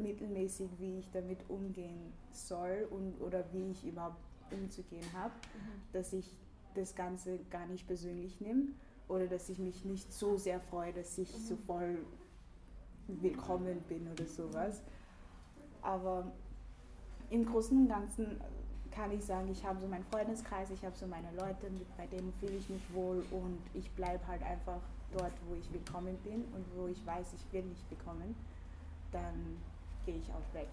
mittelmäßig, 0.01 0.69
wie 0.79 0.99
ich 0.99 1.11
damit 1.11 1.37
umgehen 1.49 2.13
soll 2.31 2.87
und 2.89 3.19
oder 3.21 3.43
wie 3.51 3.71
ich 3.71 3.85
überhaupt 3.85 4.23
umzugehen 4.51 5.05
habe, 5.13 5.33
mhm. 5.33 5.81
dass 5.91 6.13
ich 6.13 6.33
das 6.75 6.95
Ganze 6.95 7.39
gar 7.49 7.67
nicht 7.67 7.85
persönlich 7.85 8.39
nehme 8.39 8.69
oder 9.09 9.27
dass 9.27 9.49
ich 9.49 9.59
mich 9.59 9.83
nicht 9.83 10.13
so 10.13 10.37
sehr 10.37 10.61
freue, 10.61 10.93
dass 10.93 11.17
ich 11.17 11.29
so 11.29 11.55
mhm. 11.55 11.59
voll 11.59 11.97
willkommen 13.07 13.81
bin 13.89 14.07
oder 14.07 14.25
sowas. 14.25 14.81
Aber 15.81 16.31
im 17.29 17.45
Großen 17.45 17.77
und 17.77 17.89
Ganzen 17.89 18.39
kann 18.91 19.11
ich 19.11 19.25
sagen, 19.25 19.49
ich 19.49 19.65
habe 19.65 19.79
so 19.79 19.87
meinen 19.87 20.05
Freundeskreis, 20.05 20.71
ich 20.71 20.85
habe 20.85 20.95
so 20.95 21.05
meine 21.05 21.31
Leute, 21.31 21.69
bei 21.97 22.07
denen 22.07 22.31
fühle 22.33 22.53
ich 22.53 22.69
mich 22.69 22.93
wohl 22.93 23.23
und 23.31 23.59
ich 23.73 23.91
bleibe 23.91 24.25
halt 24.27 24.41
einfach 24.43 24.81
dort, 25.11 25.33
wo 25.47 25.55
ich 25.55 25.71
willkommen 25.71 26.17
bin 26.23 26.45
und 26.53 26.65
wo 26.75 26.87
ich 26.87 27.05
weiß, 27.05 27.33
ich 27.33 27.53
will 27.53 27.63
nicht 27.63 27.89
bekommen, 27.89 28.35
dann 29.11 29.57
gehe 30.05 30.17
ich 30.17 30.29
auch 30.31 30.53
weg 30.53 30.69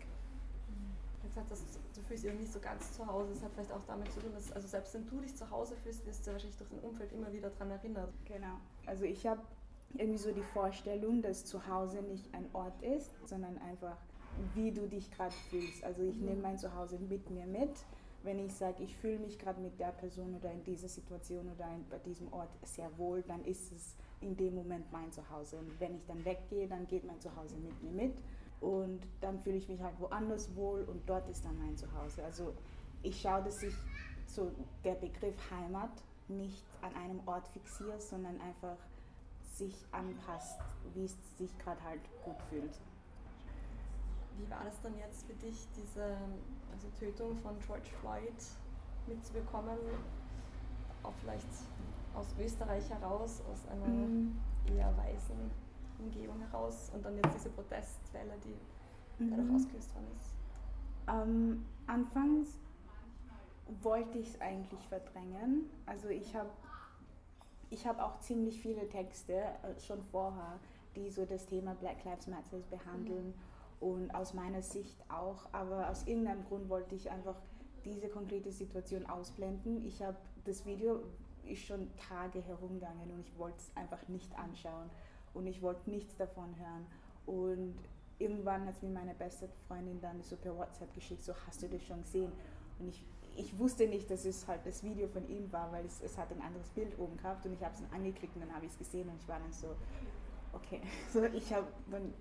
gesagt 1.36 1.50
hast, 1.50 1.78
du 1.94 2.00
fühlst 2.02 2.24
dich 2.24 2.32
nicht 2.34 2.52
so 2.52 2.60
ganz 2.60 2.92
zu 2.92 3.06
Hause. 3.06 3.30
Das 3.34 3.42
hat 3.42 3.52
vielleicht 3.52 3.72
auch 3.72 3.84
damit 3.86 4.10
zu 4.12 4.20
tun, 4.20 4.30
dass 4.34 4.52
also 4.52 4.66
selbst 4.66 4.94
wenn 4.94 5.06
du 5.06 5.20
dich 5.20 5.34
zu 5.36 5.48
Hause 5.50 5.76
fühlst, 5.82 6.06
wirst 6.06 6.26
du 6.26 6.32
wahrscheinlich 6.32 6.56
durch 6.56 6.70
dein 6.70 6.80
Umfeld 6.80 7.12
immer 7.12 7.32
wieder 7.32 7.50
daran 7.50 7.70
erinnert. 7.70 8.12
Genau. 8.24 8.56
Also 8.86 9.04
ich 9.04 9.26
habe 9.26 9.40
irgendwie 9.94 10.18
so 10.18 10.32
die 10.32 10.42
Vorstellung, 10.42 11.22
dass 11.22 11.44
zu 11.44 11.66
Hause 11.66 12.02
nicht 12.02 12.32
ein 12.34 12.46
Ort 12.52 12.82
ist, 12.82 13.14
sondern 13.26 13.58
einfach, 13.58 13.96
wie 14.54 14.72
du 14.72 14.86
dich 14.88 15.10
gerade 15.10 15.34
fühlst. 15.50 15.84
Also 15.84 16.02
ich 16.02 16.18
mhm. 16.18 16.26
nehme 16.26 16.42
mein 16.42 16.58
Zuhause 16.58 16.98
mit 16.98 17.30
mir 17.30 17.46
mit. 17.46 17.70
Wenn 18.22 18.38
ich 18.44 18.54
sage, 18.54 18.82
ich 18.82 18.96
fühle 18.96 19.18
mich 19.18 19.38
gerade 19.38 19.60
mit 19.60 19.78
der 19.78 19.92
Person 19.92 20.34
oder 20.34 20.50
in 20.50 20.64
dieser 20.64 20.88
Situation 20.88 21.48
oder 21.48 21.66
in, 21.72 21.88
bei 21.88 21.98
diesem 21.98 22.32
Ort 22.32 22.50
sehr 22.64 22.90
wohl, 22.98 23.22
dann 23.22 23.44
ist 23.44 23.72
es 23.72 23.94
in 24.20 24.36
dem 24.36 24.54
Moment 24.54 24.90
mein 24.92 25.12
Zuhause. 25.12 25.58
Und 25.58 25.78
wenn 25.80 25.94
ich 25.94 26.06
dann 26.06 26.24
weggehe, 26.24 26.66
dann 26.66 26.86
geht 26.86 27.04
mein 27.04 27.20
Zuhause 27.20 27.56
mit 27.56 27.82
mir 27.82 27.92
mit. 27.92 28.16
Und 28.60 29.00
dann 29.20 29.38
fühle 29.38 29.56
ich 29.56 29.68
mich 29.68 29.80
halt 29.82 29.98
woanders 30.00 30.54
wohl 30.56 30.82
und 30.82 31.08
dort 31.08 31.28
ist 31.28 31.44
dann 31.44 31.58
mein 31.58 31.76
Zuhause. 31.76 32.24
Also 32.24 32.54
ich 33.02 33.20
schaue, 33.20 33.42
dass 33.42 33.62
ich 33.62 33.74
so 34.26 34.50
der 34.84 34.94
Begriff 34.94 35.36
Heimat 35.50 35.90
nicht 36.28 36.64
an 36.82 36.94
einem 36.94 37.20
Ort 37.26 37.46
fixiert, 37.48 38.02
sondern 38.02 38.40
einfach 38.40 38.76
sich 39.54 39.86
anpasst, 39.92 40.58
wie 40.94 41.04
es 41.04 41.16
sich 41.38 41.56
gerade 41.58 41.82
halt 41.84 42.00
gut 42.24 42.36
fühlt. 42.50 42.80
Wie 44.38 44.50
war 44.50 44.64
das 44.64 44.80
dann 44.82 44.96
jetzt 44.98 45.26
für 45.26 45.34
dich, 45.34 45.66
diese 45.76 46.16
also 46.72 46.88
Tötung 46.98 47.36
von 47.38 47.58
George 47.66 47.88
Floyd 48.00 48.34
mitzubekommen? 49.06 49.78
Auch 51.02 51.14
vielleicht 51.22 51.46
aus 52.16 52.34
Österreich 52.38 52.88
heraus, 52.90 53.42
aus 53.52 53.66
einer 53.68 53.86
mhm. 53.86 54.36
eher 54.66 54.92
weißen 54.96 55.36
Umgebung 55.98 56.40
heraus 56.40 56.90
und 56.94 57.04
dann 57.04 57.16
jetzt 57.16 57.34
diese 57.34 57.50
Protestwelle, 57.50 58.32
die 58.44 59.24
mhm. 59.24 59.30
dadurch 59.30 59.54
ausgelöst 59.54 59.94
worden 59.94 60.06
ist? 60.20 60.34
Ähm, 61.08 61.66
anfangs 61.86 62.58
wollte 63.82 64.18
ich 64.18 64.28
es 64.28 64.40
eigentlich 64.40 64.80
verdrängen. 64.88 65.70
Also 65.86 66.08
ich 66.08 66.34
habe 66.34 66.50
ich 67.70 67.86
hab 67.86 68.00
auch 68.00 68.20
ziemlich 68.20 68.60
viele 68.60 68.88
Texte 68.88 69.34
äh, 69.34 69.80
schon 69.80 70.02
vorher, 70.04 70.58
die 70.94 71.10
so 71.10 71.24
das 71.24 71.46
Thema 71.46 71.74
Black 71.74 72.04
Lives 72.04 72.26
Matter 72.26 72.58
behandeln. 72.70 73.34
und 73.80 74.10
aus 74.14 74.32
meiner 74.32 74.62
Sicht 74.62 74.96
auch, 75.10 75.48
aber 75.52 75.90
aus 75.90 76.06
irgendeinem 76.06 76.44
Grund 76.44 76.68
wollte 76.70 76.94
ich 76.94 77.10
einfach 77.10 77.36
diese 77.84 78.08
konkrete 78.08 78.50
Situation 78.50 79.04
ausblenden. 79.06 79.84
Ich 79.84 80.02
habe 80.02 80.16
das 80.44 80.64
Video 80.64 81.02
ist 81.46 81.64
schon 81.64 81.90
Tage 82.08 82.42
herumgegangen 82.42 83.10
und 83.10 83.20
ich 83.20 83.38
wollte 83.38 83.58
es 83.58 83.70
einfach 83.76 84.06
nicht 84.08 84.36
anschauen. 84.38 84.90
Und 85.34 85.46
ich 85.46 85.60
wollte 85.60 85.90
nichts 85.90 86.16
davon 86.16 86.54
hören. 86.58 86.86
Und 87.26 87.76
irgendwann 88.18 88.66
hat 88.66 88.82
mir 88.82 88.90
meine 88.90 89.14
beste 89.14 89.48
Freundin 89.66 90.00
dann 90.00 90.22
so 90.22 90.36
per 90.36 90.56
WhatsApp 90.56 90.94
geschickt, 90.94 91.22
so 91.22 91.34
hast 91.46 91.62
du 91.62 91.68
das 91.68 91.82
schon 91.82 92.02
gesehen? 92.02 92.32
Und 92.78 92.88
ich, 92.88 93.04
ich 93.36 93.58
wusste 93.58 93.86
nicht, 93.86 94.10
dass 94.10 94.24
es 94.24 94.46
halt 94.46 94.64
das 94.64 94.82
Video 94.82 95.08
von 95.08 95.28
ihm 95.28 95.50
war, 95.52 95.70
weil 95.72 95.84
es, 95.84 96.00
es 96.02 96.16
hat 96.16 96.30
ein 96.32 96.40
anderes 96.40 96.70
Bild 96.70 96.98
oben 96.98 97.16
gehabt 97.16 97.44
und 97.44 97.52
ich 97.52 97.62
habe 97.62 97.74
es 97.74 97.80
dann 97.80 97.90
angeklickt 97.92 98.34
und 98.34 98.42
dann 98.42 98.54
habe 98.54 98.66
ich 98.66 98.72
es 98.72 98.78
gesehen 98.78 99.08
und 99.08 99.16
ich 99.20 99.28
war 99.28 99.38
dann 99.38 99.52
so, 99.52 99.74
okay, 100.52 100.80
so 101.12 101.24
ich 101.24 101.52
habe 101.52 101.66
dann 101.90 102.12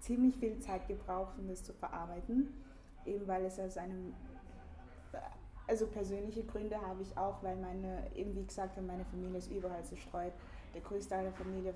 ziemlich 0.00 0.36
viel 0.36 0.58
Zeit 0.60 0.86
gebraucht, 0.88 1.38
um 1.38 1.48
das 1.48 1.62
zu 1.62 1.72
verarbeiten, 1.72 2.54
eben 3.04 3.26
weil 3.26 3.44
es 3.44 3.58
aus 3.58 3.76
einem, 3.76 4.14
also 5.66 5.86
persönliche 5.86 6.44
Gründe 6.44 6.80
habe 6.80 7.02
ich 7.02 7.16
auch, 7.16 7.42
weil 7.42 7.56
meine, 7.56 8.10
eben 8.14 8.34
wie 8.36 8.44
gesagt, 8.44 8.80
meine 8.80 9.04
Familie 9.04 9.38
ist 9.38 9.50
überall 9.50 9.84
zerstreut. 9.84 10.32
Der 10.74 10.80
größte 10.82 11.14
Teil 11.14 11.24
der 11.24 11.32
Familie, 11.32 11.74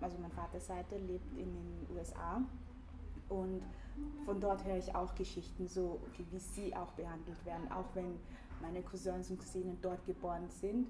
also 0.00 0.18
meine 0.18 0.34
Vaterseite, 0.34 0.96
lebt 0.98 1.38
in 1.38 1.46
den 1.46 1.86
USA 1.96 2.42
und 3.28 3.62
von 4.24 4.40
dort 4.40 4.64
höre 4.64 4.76
ich 4.76 4.94
auch 4.94 5.14
Geschichten, 5.14 5.68
so 5.68 6.00
wie 6.30 6.38
sie 6.38 6.74
auch 6.74 6.92
behandelt 6.92 7.44
werden, 7.44 7.70
auch 7.70 7.86
wenn 7.94 8.18
meine 8.60 8.82
Cousins 8.82 9.30
und 9.30 9.38
Cousinen 9.38 9.78
dort 9.80 10.04
geboren 10.04 10.48
sind. 10.50 10.88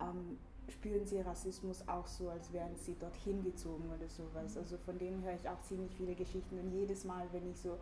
Ähm, 0.00 0.38
spüren 0.68 1.06
sie 1.06 1.20
Rassismus 1.20 1.86
auch 1.86 2.06
so, 2.06 2.30
als 2.30 2.52
wären 2.52 2.74
sie 2.76 2.96
dorthin 2.98 3.42
gezogen 3.42 3.84
oder 3.94 4.08
sowas. 4.08 4.56
Also 4.56 4.78
von 4.78 4.98
denen 4.98 5.22
höre 5.22 5.34
ich 5.34 5.48
auch 5.48 5.60
ziemlich 5.60 5.94
viele 5.94 6.14
Geschichten 6.14 6.58
und 6.58 6.70
jedes 6.70 7.04
Mal, 7.04 7.26
wenn 7.32 7.48
ich 7.50 7.58
so 7.58 7.78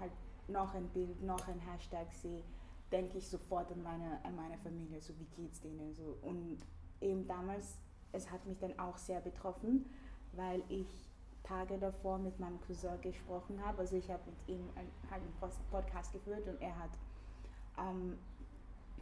halt 0.00 0.12
noch 0.48 0.74
ein 0.74 0.88
Bild, 0.88 1.22
noch 1.22 1.46
ein 1.46 1.60
Hashtag 1.60 2.12
sehe, 2.12 2.42
denke 2.94 3.18
ich 3.18 3.28
sofort 3.28 3.72
an 3.72 3.82
meine, 3.82 4.24
an 4.24 4.36
meine 4.36 4.56
Familie, 4.58 5.00
so 5.00 5.12
wie 5.18 5.26
geht's 5.36 5.60
denen 5.60 5.92
so. 5.92 6.16
Und 6.22 6.58
eben 7.00 7.26
damals, 7.26 7.76
es 8.12 8.30
hat 8.30 8.46
mich 8.46 8.58
dann 8.60 8.78
auch 8.78 8.96
sehr 8.96 9.20
betroffen, 9.20 9.84
weil 10.32 10.62
ich 10.68 10.86
Tage 11.42 11.76
davor 11.76 12.18
mit 12.18 12.38
meinem 12.38 12.60
Cousin 12.60 13.00
gesprochen 13.00 13.60
habe. 13.64 13.80
Also 13.80 13.96
ich 13.96 14.08
habe 14.10 14.22
mit 14.26 14.48
ihm 14.48 14.68
halt 15.10 15.22
einen 15.22 15.52
Podcast 15.72 16.12
geführt 16.12 16.46
und 16.46 16.60
er 16.62 16.78
hat 16.78 16.90
ähm, 17.78 18.16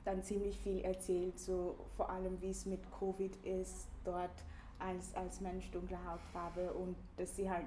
dann 0.04 0.22
ziemlich 0.22 0.58
viel 0.58 0.80
erzählt, 0.80 1.38
so 1.38 1.76
vor 1.94 2.08
allem 2.08 2.40
wie 2.40 2.50
es 2.50 2.64
mit 2.64 2.80
Covid 2.98 3.36
ist 3.44 3.88
dort 4.04 4.44
als, 4.78 5.14
als 5.14 5.42
Mensch 5.42 5.70
dunkler 5.70 6.02
Hautfarbe 6.10 6.72
und 6.72 6.96
dass 7.18 7.36
sie 7.36 7.48
halt 7.48 7.66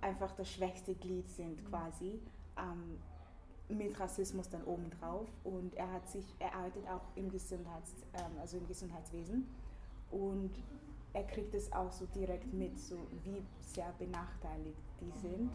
einfach 0.00 0.32
das 0.32 0.50
schwächste 0.50 0.94
Glied 0.96 1.30
sind 1.30 1.64
quasi. 1.64 2.20
Ähm, 2.58 2.98
mit 3.68 3.98
Rassismus 3.98 4.48
dann 4.48 4.64
obendrauf 4.64 5.26
und 5.44 5.74
er 5.74 5.92
hat 5.92 6.08
sich, 6.08 6.24
er 6.38 6.54
arbeitet 6.54 6.86
auch 6.88 7.02
im, 7.16 7.30
Gesundheits, 7.30 7.94
ähm, 8.14 8.38
also 8.40 8.56
im 8.56 8.66
Gesundheitswesen 8.66 9.46
und 10.10 10.50
er 11.12 11.24
kriegt 11.24 11.54
es 11.54 11.72
auch 11.72 11.90
so 11.92 12.06
direkt 12.14 12.52
mit, 12.52 12.78
so 12.78 12.96
wie 13.24 13.42
sehr 13.60 13.92
benachteiligt 13.98 14.80
die 15.00 15.18
sind 15.18 15.50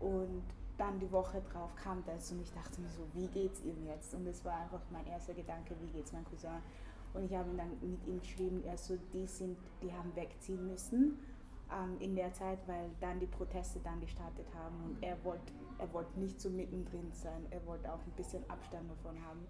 und 0.00 0.42
dann 0.78 0.98
die 0.98 1.10
Woche 1.10 1.42
drauf 1.52 1.74
kam 1.76 2.02
das 2.04 2.30
und 2.32 2.42
ich 2.42 2.52
dachte 2.52 2.80
mir 2.80 2.88
so, 2.88 3.02
wie 3.14 3.28
geht's 3.28 3.62
ihm 3.62 3.86
jetzt? 3.86 4.14
Und 4.14 4.26
das 4.26 4.44
war 4.44 4.60
einfach 4.60 4.80
mein 4.90 5.06
erster 5.06 5.32
Gedanke, 5.32 5.74
wie 5.80 5.88
geht's 5.88 6.12
meinem 6.12 6.26
Cousin? 6.26 6.50
Und 7.14 7.24
ich 7.24 7.34
habe 7.34 7.48
dann 7.56 7.70
mit 7.70 8.06
ihm 8.06 8.20
geschrieben, 8.20 8.62
er 8.64 8.76
so, 8.76 8.98
die 9.14 9.26
sind, 9.26 9.56
die 9.82 9.90
haben 9.90 10.14
wegziehen 10.14 10.66
müssen 10.66 11.18
ähm, 11.72 11.96
in 11.98 12.14
der 12.14 12.32
Zeit, 12.34 12.58
weil 12.66 12.90
dann 13.00 13.18
die 13.18 13.26
Proteste 13.26 13.80
dann 13.82 14.00
gestartet 14.00 14.46
haben 14.54 14.76
und 14.84 15.02
er 15.02 15.16
wollte 15.24 15.52
er 15.78 15.92
wollt 15.92 16.16
nicht 16.16 16.40
so 16.40 16.50
mittendrin 16.50 17.12
sein, 17.12 17.46
er 17.50 17.64
wollte 17.66 17.92
auch 17.92 18.00
ein 18.06 18.12
bisschen 18.16 18.48
Abstand 18.50 18.90
davon 18.90 19.16
haben. 19.24 19.46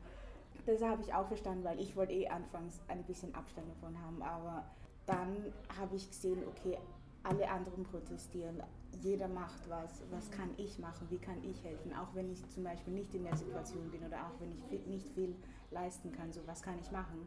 Das 0.64 0.82
habe 0.82 1.02
ich 1.02 1.14
auch 1.14 1.28
verstanden, 1.28 1.64
weil 1.64 1.78
ich 1.78 1.94
wollte 1.96 2.12
eh 2.12 2.28
anfangs 2.28 2.80
ein 2.88 3.02
bisschen 3.04 3.34
Abstand 3.34 3.68
davon 3.70 4.00
haben, 4.00 4.22
aber 4.22 4.64
dann 5.06 5.52
habe 5.78 5.96
ich 5.96 6.08
gesehen, 6.08 6.42
okay, 6.48 6.78
alle 7.22 7.48
anderen 7.48 7.84
protestieren, 7.84 8.62
jeder 9.02 9.28
macht 9.28 9.68
was, 9.68 10.02
was 10.10 10.30
kann 10.30 10.50
ich 10.56 10.78
machen, 10.78 11.06
wie 11.10 11.18
kann 11.18 11.42
ich 11.44 11.62
helfen, 11.64 11.92
auch 11.94 12.14
wenn 12.14 12.30
ich 12.30 12.48
zum 12.48 12.64
Beispiel 12.64 12.94
nicht 12.94 13.14
in 13.14 13.24
der 13.24 13.36
Situation 13.36 13.90
bin 13.90 14.04
oder 14.04 14.18
auch 14.26 14.40
wenn 14.40 14.52
ich 14.52 14.86
nicht 14.86 15.08
viel 15.10 15.34
leisten 15.70 16.12
kann, 16.12 16.32
so 16.32 16.40
was 16.46 16.62
kann 16.62 16.78
ich 16.80 16.90
machen. 16.90 17.26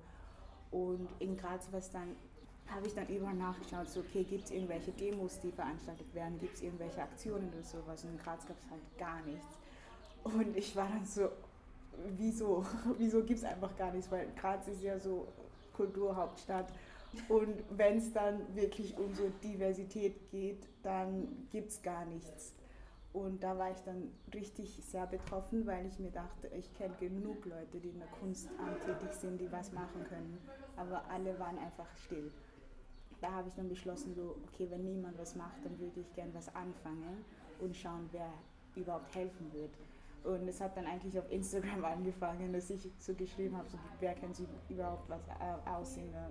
Und 0.71 1.09
in 1.19 1.37
Graz 1.37 1.69
was 1.71 1.91
dann 1.91 2.15
habe 2.73 2.88
ich 2.88 2.93
dann 2.93 3.07
überall 3.07 3.35
nachgeschaut, 3.35 3.89
so 3.89 4.01
okay, 4.01 4.23
gibt 4.23 4.45
es 4.45 4.51
irgendwelche 4.51 4.91
Demos, 4.91 5.39
die 5.39 5.51
veranstaltet 5.51 6.13
werden, 6.13 6.39
gibt 6.39 6.55
es 6.55 6.61
irgendwelche 6.61 7.01
Aktionen 7.01 7.49
oder 7.49 7.63
sowas 7.63 8.03
und 8.03 8.11
in 8.11 8.17
Graz 8.17 8.45
gab 8.45 8.57
es 8.57 8.69
halt 8.69 8.97
gar 8.97 9.21
nichts. 9.23 9.57
Und 10.23 10.55
ich 10.55 10.75
war 10.75 10.88
dann 10.88 11.05
so, 11.05 11.29
wieso, 12.17 12.65
wieso 12.97 13.23
gibt 13.23 13.39
es 13.39 13.45
einfach 13.45 13.75
gar 13.77 13.91
nichts, 13.91 14.11
weil 14.11 14.27
Graz 14.35 14.67
ist 14.67 14.83
ja 14.83 14.99
so 14.99 15.27
Kulturhauptstadt 15.73 16.71
und 17.27 17.63
wenn 17.71 17.97
es 17.97 18.13
dann 18.13 18.55
wirklich 18.55 18.95
um 18.97 19.13
so 19.13 19.31
Diversität 19.43 20.29
geht, 20.29 20.67
dann 20.83 21.47
gibt 21.51 21.69
es 21.69 21.81
gar 21.81 22.05
nichts. 22.05 22.53
Und 23.11 23.41
da 23.41 23.57
war 23.57 23.71
ich 23.71 23.79
dann 23.79 24.11
richtig 24.33 24.69
sehr 24.83 25.07
betroffen, 25.07 25.65
weil 25.65 25.88
ich 25.88 25.97
mir 25.97 26.11
dachte, 26.11 26.47
ich 26.55 26.71
kenne 26.75 26.93
genug 26.99 27.43
Leute, 27.45 27.79
die 27.79 27.89
in 27.89 27.97
der 27.97 28.07
Kunst 28.19 28.47
tätig 28.85 29.13
sind, 29.13 29.41
die 29.41 29.51
was 29.51 29.71
machen 29.71 30.03
können. 30.07 30.38
Aber 30.77 31.03
alle 31.09 31.38
waren 31.39 31.57
einfach 31.57 31.88
still. 32.05 32.31
Da 33.21 33.31
habe 33.31 33.49
ich 33.49 33.55
dann 33.55 33.67
beschlossen, 33.67 34.13
so, 34.13 34.38
okay, 34.47 34.67
wenn 34.69 34.83
niemand 34.83 35.17
was 35.17 35.35
macht, 35.35 35.63
dann 35.63 35.77
würde 35.79 35.99
ich 35.99 36.13
gern 36.13 36.33
was 36.33 36.53
anfangen 36.55 37.25
und 37.59 37.75
schauen, 37.75 38.09
wer 38.11 38.31
überhaupt 38.75 39.13
helfen 39.13 39.51
wird. 39.51 39.71
Und 40.23 40.47
es 40.47 40.61
hat 40.61 40.75
dann 40.77 40.85
eigentlich 40.85 41.17
auf 41.17 41.29
Instagram 41.31 41.83
angefangen, 41.97 42.53
dass 42.53 42.69
ich 42.69 42.89
so 42.97 43.13
geschrieben 43.13 43.57
habe, 43.57 43.69
so, 43.69 43.77
wer 43.99 44.13
kennt 44.13 44.35
sich 44.35 44.47
überhaupt 44.69 45.09
was 45.09 45.21
aus 45.65 45.97
in 45.97 46.11
der 46.11 46.29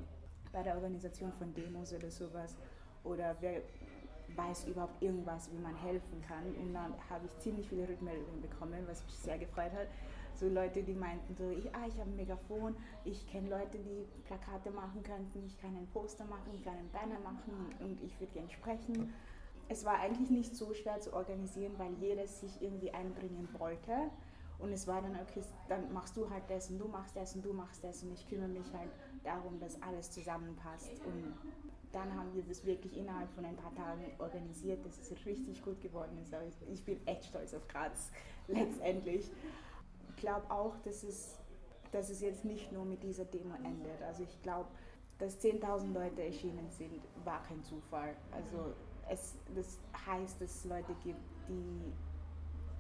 bei 0.53 0.63
der 0.63 0.75
Organisation 0.75 1.33
von 1.33 1.53
Demos 1.55 1.93
oder 1.93 2.11
sowas 2.11 2.57
oder 3.05 3.37
wer 3.41 3.63
weiß 4.37 4.67
überhaupt 4.67 5.03
irgendwas, 5.03 5.51
wie 5.53 5.59
man 5.59 5.75
helfen 5.75 6.23
kann. 6.27 6.45
Und 6.61 6.75
dann 6.75 6.95
habe 7.09 7.27
ich 7.27 7.39
ziemlich 7.39 7.69
viele 7.69 7.89
Rückmeldungen 7.89 8.43
bekommen, 8.43 8.85
was 8.87 9.03
mich 9.05 9.15
sehr 9.15 9.39
gefreut 9.39 9.73
hat. 9.73 9.89
So 10.39 10.49
Leute, 10.49 10.85
die 10.85 10.95
meinten 10.95 11.35
so, 11.35 11.51
ich, 11.51 11.75
ah, 11.75 11.87
ich 11.89 11.99
habe 11.99 12.11
ein 12.11 12.15
Megafon, 12.15 12.77
ich 13.05 13.27
kenne 13.27 13.51
Leute, 13.51 13.77
die 13.79 14.07
Plakate 14.25 14.71
machen 14.71 15.03
könnten, 15.03 15.45
ich 15.45 15.61
kann 15.61 15.75
ein 15.77 15.89
Poster 15.89 16.25
machen, 16.27 16.53
ich 16.55 16.63
kann 16.63 16.75
einen 16.77 16.91
Banner 16.93 17.19
machen 17.21 17.75
und 17.81 18.01
ich 18.05 18.21
würde 18.21 18.33
gerne 18.33 18.51
sprechen. 18.51 19.13
Es 19.69 19.85
war 19.85 19.99
eigentlich 19.99 20.31
nicht 20.31 20.55
so 20.55 20.73
schwer 20.75 21.01
zu 21.01 21.13
organisieren, 21.13 21.73
weil 21.77 21.93
jeder 21.95 22.25
sich 22.27 22.63
irgendwie 22.63 22.93
einbringen 22.93 23.49
wollte. 23.59 24.11
Und 24.61 24.73
es 24.73 24.87
war 24.87 25.03
dann, 25.03 25.17
okay, 25.17 25.43
dann 25.69 25.93
machst 25.93 26.17
du 26.17 26.31
halt 26.31 26.45
das 26.49 26.71
und 26.71 26.79
du 26.79 26.87
machst 26.87 27.17
das 27.17 27.35
und 27.35 27.45
du 27.45 27.53
machst 27.53 27.83
das 27.83 28.03
und 28.05 28.13
ich 28.13 28.27
kümmere 28.29 28.49
mich 28.49 28.73
halt 28.73 28.91
darum, 29.25 29.59
dass 29.59 29.81
alles 29.83 30.11
zusammenpasst. 30.13 31.01
Und 31.05 31.35
dann 31.93 32.15
haben 32.15 32.33
wir 32.35 32.45
das 32.45 32.65
wirklich 32.65 32.97
innerhalb 32.97 33.31
von 33.33 33.45
ein 33.45 33.57
paar 33.57 33.75
Tagen 33.75 34.05
organisiert, 34.19 34.85
dass 34.87 34.99
es 34.99 35.27
richtig 35.27 35.63
gut 35.63 35.81
geworden 35.81 36.17
ist. 36.23 36.33
Aber 36.33 36.45
ich 36.45 36.85
bin 36.85 37.05
echt 37.07 37.25
stolz 37.25 37.55
auf 37.55 37.67
Graz, 37.67 38.13
letztendlich. 38.49 39.31
Ich 40.19 40.23
glaube 40.23 40.51
auch, 40.51 40.77
dass 40.79 41.05
es, 41.05 41.39
dass 41.93 42.11
es 42.11 42.21
jetzt 42.21 42.45
nicht 42.45 42.73
nur 42.73 42.85
mit 42.85 43.05
dieser 43.05 43.25
Demo 43.25 43.55
endet. 43.55 44.03
Also 44.03 44.25
ich 44.25 44.43
glaube, 44.43 44.69
dass 45.19 45.41
10.000 45.41 45.93
Leute 45.93 46.25
erschienen 46.25 46.69
sind, 46.71 47.01
war 47.25 47.41
kein 47.45 47.63
Zufall. 47.63 48.17
Also 48.33 48.75
es, 49.09 49.37
das 49.55 49.79
heißt, 50.07 50.41
dass 50.41 50.57
es 50.57 50.65
Leute 50.65 50.93
gibt, 51.05 51.21
die 51.49 51.93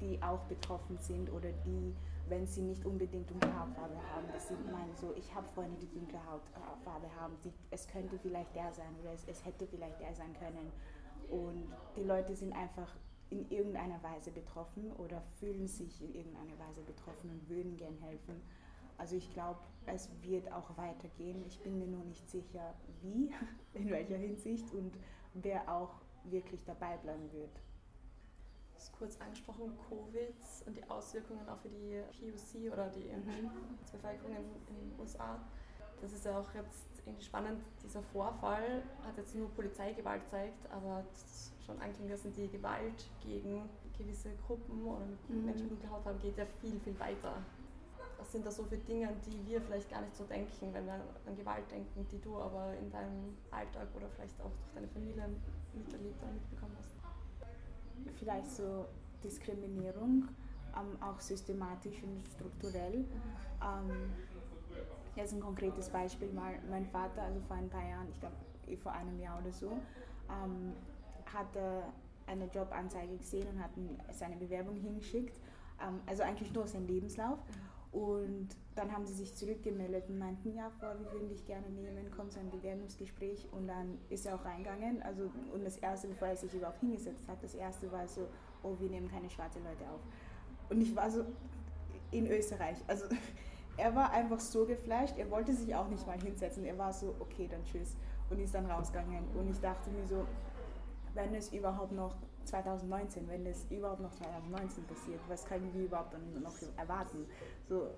die 0.00 0.20
auch 0.22 0.40
betroffen 0.44 0.98
sind 0.98 1.30
oder 1.32 1.50
die, 1.64 1.94
wenn 2.28 2.46
sie 2.46 2.62
nicht 2.62 2.84
unbedingt 2.84 3.30
dunkle 3.30 3.52
Hautfarbe 3.58 3.96
haben, 4.14 4.26
dass 4.32 4.48
sie 4.48 4.54
meinen 4.70 4.94
so, 4.94 5.12
ich 5.16 5.34
habe 5.34 5.46
Freunde, 5.48 5.76
die 5.80 5.88
dunkle 5.88 6.20
Hautfarbe 6.24 7.08
haben, 7.20 7.34
die, 7.44 7.52
es 7.70 7.88
könnte 7.88 8.18
vielleicht 8.18 8.54
der 8.54 8.72
sein 8.72 8.94
oder 9.00 9.12
es, 9.12 9.24
es 9.26 9.44
hätte 9.44 9.66
vielleicht 9.66 10.00
der 10.00 10.14
sein 10.14 10.34
können. 10.38 10.72
Und 11.30 11.68
die 11.96 12.04
Leute 12.04 12.34
sind 12.34 12.52
einfach 12.52 12.94
in 13.30 13.50
irgendeiner 13.50 14.02
Weise 14.02 14.30
betroffen 14.30 14.92
oder 14.92 15.20
fühlen 15.38 15.66
sich 15.66 16.02
in 16.02 16.14
irgendeiner 16.14 16.58
Weise 16.58 16.82
betroffen 16.82 17.30
und 17.30 17.48
würden 17.48 17.76
gern 17.76 17.96
helfen. 17.98 18.40
Also 18.96 19.16
ich 19.16 19.32
glaube, 19.32 19.60
es 19.86 20.08
wird 20.22 20.50
auch 20.52 20.76
weitergehen. 20.76 21.44
Ich 21.46 21.60
bin 21.60 21.78
mir 21.78 21.86
nur 21.86 22.04
nicht 22.04 22.28
sicher, 22.28 22.74
wie, 23.02 23.32
in 23.74 23.90
welcher 23.90 24.16
Hinsicht 24.16 24.72
und 24.72 24.92
wer 25.34 25.72
auch 25.72 26.00
wirklich 26.24 26.64
dabei 26.64 26.96
bleiben 26.96 27.32
wird 27.32 27.60
hast 28.78 28.92
kurz 28.92 29.20
angesprochen, 29.20 29.76
Covid 29.88 30.34
und 30.66 30.76
die 30.76 30.88
Auswirkungen 30.88 31.48
auch 31.48 31.58
für 31.58 31.68
die 31.68 32.00
PUC 32.12 32.72
oder 32.72 32.88
die 32.88 33.04
mhm. 33.04 33.50
Bevölkerung 33.90 34.36
in, 34.36 34.74
in 34.74 34.90
den 34.90 35.00
USA. 35.00 35.40
Das 36.00 36.12
ist 36.12 36.24
ja 36.24 36.38
auch 36.38 36.54
jetzt 36.54 36.86
irgendwie 37.04 37.24
spannend. 37.24 37.60
Dieser 37.82 38.02
Vorfall 38.02 38.82
hat 39.04 39.16
jetzt 39.16 39.34
nur 39.34 39.50
Polizeigewalt 39.50 40.24
gezeigt, 40.24 40.70
aber 40.70 41.04
schon 41.68 41.80
anklingt, 41.80 42.10
dass 42.10 42.22
die 42.22 42.48
Gewalt 42.48 43.04
gegen 43.20 43.68
gewisse 43.96 44.30
Gruppen 44.46 44.86
oder 44.86 45.04
mhm. 45.28 45.44
Menschen 45.44 45.68
mit 45.68 45.90
Hautfarbe 45.90 46.18
geht 46.20 46.38
ja 46.38 46.46
viel, 46.60 46.80
viel 46.80 46.98
weiter. 46.98 47.34
Was 48.18 48.32
sind 48.32 48.44
da 48.44 48.50
so 48.50 48.64
für 48.64 48.78
Dinge, 48.78 49.08
die 49.26 49.46
wir 49.46 49.60
vielleicht 49.60 49.90
gar 49.90 50.00
nicht 50.00 50.16
so 50.16 50.24
denken, 50.24 50.72
wenn 50.72 50.86
wir 50.86 50.94
an 50.94 51.36
Gewalt 51.36 51.70
denken, 51.70 52.06
die 52.10 52.20
du 52.20 52.36
aber 52.36 52.74
in 52.80 52.90
deinem 52.90 53.36
Alltag 53.50 53.86
oder 53.94 54.08
vielleicht 54.08 54.40
auch 54.40 54.50
durch 54.50 54.72
deine 54.74 54.88
Familie 54.88 55.28
miterlebt 55.74 56.20
oder 56.22 56.32
mitbekommen 56.32 56.74
hast? 56.78 56.98
vielleicht 58.18 58.50
so 58.50 58.86
Diskriminierung, 59.22 60.28
ähm, 60.76 61.02
auch 61.02 61.20
systematisch 61.20 62.02
und 62.02 62.26
strukturell. 62.28 63.04
Ähm, 63.62 64.12
jetzt 65.16 65.32
ein 65.32 65.40
konkretes 65.40 65.88
Beispiel 65.88 66.32
mal, 66.32 66.54
mein 66.70 66.86
Vater, 66.86 67.22
also 67.22 67.40
vor 67.40 67.56
ein 67.56 67.68
paar 67.68 67.86
Jahren, 67.86 68.08
ich 68.10 68.20
glaube 68.20 68.34
vor 68.82 68.92
einem 68.92 69.18
Jahr 69.18 69.40
oder 69.40 69.50
so, 69.50 69.72
ähm, 70.28 70.74
hatte 71.32 71.82
eine 72.26 72.46
Jobanzeige 72.46 73.16
gesehen 73.16 73.48
und 73.48 73.62
hat 73.62 73.70
seine 74.12 74.36
Bewerbung 74.36 74.76
hingeschickt. 74.76 75.38
Ähm, 75.82 76.00
also 76.06 76.22
eigentlich 76.22 76.52
nur 76.52 76.66
sein 76.66 76.86
Lebenslauf. 76.86 77.38
Und 77.90 78.48
dann 78.74 78.92
haben 78.92 79.06
sie 79.06 79.14
sich 79.14 79.34
zurückgemeldet 79.34 80.08
und 80.08 80.18
meinten, 80.18 80.54
ja, 80.54 80.70
Frau, 80.78 80.88
wir 80.98 81.10
würden 81.10 81.28
dich 81.30 81.46
gerne 81.46 81.68
nehmen, 81.70 82.10
komm 82.14 82.30
zu 82.30 82.38
einem 82.38 82.50
Bewerbungsgespräch. 82.50 83.48
Und 83.52 83.66
dann 83.66 83.98
ist 84.10 84.26
er 84.26 84.34
auch 84.34 84.44
reingegangen. 84.44 85.02
Also, 85.02 85.30
und 85.54 85.64
das 85.64 85.78
Erste, 85.78 86.08
bevor 86.08 86.28
er 86.28 86.36
sich 86.36 86.52
überhaupt 86.52 86.80
hingesetzt 86.80 87.26
hat, 87.26 87.42
das 87.42 87.54
Erste 87.54 87.90
war 87.90 88.06
so, 88.06 88.28
oh, 88.62 88.76
wir 88.78 88.90
nehmen 88.90 89.10
keine 89.10 89.30
schwarzen 89.30 89.64
Leute 89.64 89.90
auf. 89.90 90.00
Und 90.68 90.82
ich 90.82 90.94
war 90.94 91.10
so 91.10 91.24
in 92.10 92.26
Österreich. 92.26 92.76
Also 92.86 93.06
er 93.78 93.94
war 93.94 94.12
einfach 94.12 94.40
so 94.40 94.66
geflasht, 94.66 95.16
er 95.16 95.30
wollte 95.30 95.54
sich 95.54 95.74
auch 95.74 95.88
nicht 95.88 96.06
mal 96.06 96.20
hinsetzen. 96.20 96.64
Er 96.64 96.76
war 96.76 96.92
so, 96.92 97.14
okay, 97.20 97.48
dann 97.50 97.64
tschüss. 97.64 97.96
Und 98.28 98.38
ist 98.38 98.54
dann 98.54 98.66
rausgegangen. 98.66 99.24
Und 99.34 99.48
ich 99.48 99.58
dachte 99.60 99.88
mir 99.90 100.06
so, 100.06 100.26
wenn 101.14 101.34
es 101.34 101.52
überhaupt 101.52 101.92
noch 101.92 102.16
2019, 102.44 103.28
wenn 103.28 103.46
es 103.46 103.66
überhaupt 103.70 104.00
noch 104.00 104.14
2019 104.14 104.84
passiert, 104.84 105.20
was 105.28 105.44
können 105.44 105.72
wir 105.74 105.84
überhaupt 105.84 106.14
dann 106.14 106.42
noch 106.42 106.54
erwarten? 106.76 107.26
So, 107.68 107.88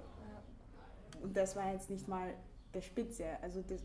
und 1.23 1.37
das 1.37 1.57
war 1.57 1.73
jetzt 1.73 1.91
nicht 1.91 2.09
mal 2.09 2.35
der 2.75 2.81
Spitze. 2.81 3.25
Also 3.43 3.63
das, 3.63 3.83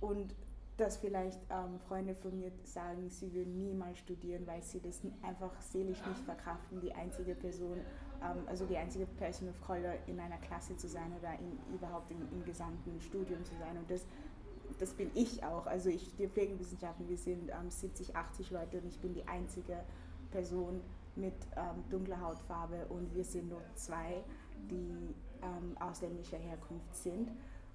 und 0.00 0.34
dass 0.76 0.96
vielleicht 0.96 1.38
ähm, 1.50 1.78
Freunde 1.86 2.14
von 2.14 2.36
mir 2.38 2.50
sagen, 2.64 3.08
sie 3.10 3.32
würden 3.34 3.62
niemals 3.62 3.98
studieren, 3.98 4.46
weil 4.46 4.62
sie 4.62 4.80
das 4.80 5.00
einfach 5.22 5.52
seelisch 5.60 6.04
nicht 6.06 6.20
verkraften, 6.24 6.80
die 6.80 6.92
einzige 6.92 7.34
Person, 7.34 7.78
ähm, 8.22 8.42
also 8.46 8.64
die 8.64 8.76
einzige 8.76 9.06
Person 9.06 9.48
of 9.50 9.60
Color 9.60 9.94
in 10.06 10.18
einer 10.18 10.38
Klasse 10.38 10.76
zu 10.76 10.88
sein 10.88 11.12
oder 11.18 11.32
in, 11.38 11.74
überhaupt 11.74 12.10
im, 12.10 12.20
im 12.32 12.44
gesamten 12.44 13.00
Studium 13.00 13.44
zu 13.44 13.54
sein. 13.56 13.76
Und 13.76 13.90
das 13.90 14.06
das 14.82 14.94
bin 14.94 15.12
ich 15.14 15.44
auch. 15.44 15.66
Also 15.66 15.90
ich 15.90 16.02
studiere 16.02 16.30
Pflegewissenschaften, 16.30 17.08
wir 17.08 17.16
sind 17.16 17.50
ähm, 17.50 17.70
70, 17.70 18.16
80 18.16 18.50
Leute 18.50 18.78
und 18.78 18.88
ich 18.88 18.98
bin 18.98 19.14
die 19.14 19.26
einzige 19.28 19.78
Person 20.32 20.80
mit 21.14 21.34
ähm, 21.56 21.84
dunkler 21.88 22.20
Hautfarbe 22.20 22.86
und 22.88 23.14
wir 23.14 23.22
sind 23.22 23.48
nur 23.48 23.62
zwei, 23.76 24.24
die 24.68 25.14
ähm, 25.40 25.76
ausländischer 25.78 26.38
Herkunft 26.38 26.96
sind. 26.96 27.30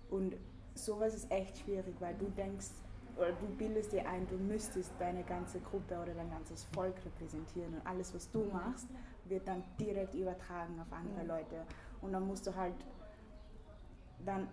Und 0.10 0.36
sowas 0.76 1.16
ist 1.16 1.32
echt 1.32 1.58
schwierig, 1.60 1.96
weil 2.00 2.14
du 2.16 2.26
denkst, 2.26 2.68
oder 3.16 3.32
du 3.32 3.48
bildest 3.58 3.94
dir 3.94 4.08
ein, 4.08 4.28
du 4.28 4.36
müsstest 4.36 4.92
deine 5.00 5.24
ganze 5.24 5.62
Gruppe 5.62 5.96
oder 6.02 6.14
dein 6.14 6.30
ganzes 6.30 6.66
Volk 6.66 6.96
repräsentieren 7.06 7.74
und 7.74 7.88
alles, 7.88 8.14
was 8.14 8.30
du 8.32 8.44
machst, 8.52 8.88
wird 9.26 9.48
dann 9.48 9.64
direkt 9.80 10.14
übertragen 10.14 10.78
auf 10.82 10.92
andere 10.92 11.26
Leute. 11.26 11.66
Und 12.02 12.12
dann 12.12 12.28
musst 12.28 12.46
du 12.46 12.54
halt 12.54 12.76
dann 14.26 14.50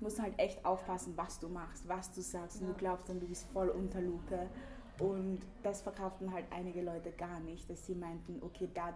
musst 0.00 0.20
halt 0.20 0.38
echt 0.38 0.64
aufpassen, 0.64 1.14
was 1.16 1.38
du 1.38 1.48
machst, 1.48 1.88
was 1.88 2.12
du 2.12 2.22
sagst. 2.22 2.60
Und 2.60 2.68
du 2.68 2.74
glaubst 2.74 3.08
dann, 3.08 3.20
du 3.20 3.26
bist 3.26 3.46
voll 3.52 3.68
unter 3.68 4.00
Lupe. 4.00 4.48
Und 4.98 5.40
das 5.62 5.82
verkauften 5.82 6.32
halt 6.32 6.46
einige 6.50 6.82
Leute 6.82 7.12
gar 7.12 7.40
nicht, 7.40 7.68
dass 7.68 7.86
sie 7.86 7.94
meinten, 7.94 8.42
okay, 8.42 8.68
da, 8.72 8.94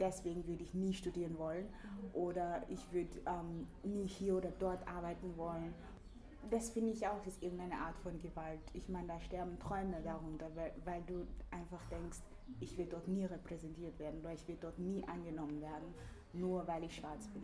deswegen 0.00 0.46
würde 0.46 0.62
ich 0.62 0.74
nie 0.74 0.94
studieren 0.94 1.38
wollen 1.38 1.66
oder 2.14 2.62
ich 2.68 2.90
würde 2.92 3.18
ähm, 3.26 3.66
nie 3.82 4.06
hier 4.06 4.36
oder 4.36 4.50
dort 4.58 4.86
arbeiten 4.88 5.36
wollen. 5.36 5.74
Das 6.50 6.70
finde 6.70 6.92
ich 6.92 7.06
auch 7.06 7.26
ist 7.26 7.42
irgendeine 7.42 7.74
Art 7.74 7.98
von 7.98 8.18
Gewalt. 8.20 8.60
Ich 8.72 8.88
meine, 8.88 9.08
da 9.08 9.20
sterben 9.20 9.58
Träume 9.58 10.00
darunter, 10.02 10.46
weil, 10.54 10.72
weil 10.84 11.02
du 11.02 11.26
einfach 11.50 11.84
denkst, 11.90 12.18
ich 12.60 12.78
will 12.78 12.86
dort 12.86 13.08
nie 13.08 13.24
repräsentiert 13.24 13.98
werden 13.98 14.20
oder 14.20 14.32
ich 14.32 14.46
will 14.46 14.56
dort 14.60 14.78
nie 14.78 15.06
angenommen 15.08 15.60
werden, 15.60 15.92
nur 16.32 16.66
weil 16.66 16.84
ich 16.84 16.96
schwarz 16.96 17.26
bin 17.28 17.42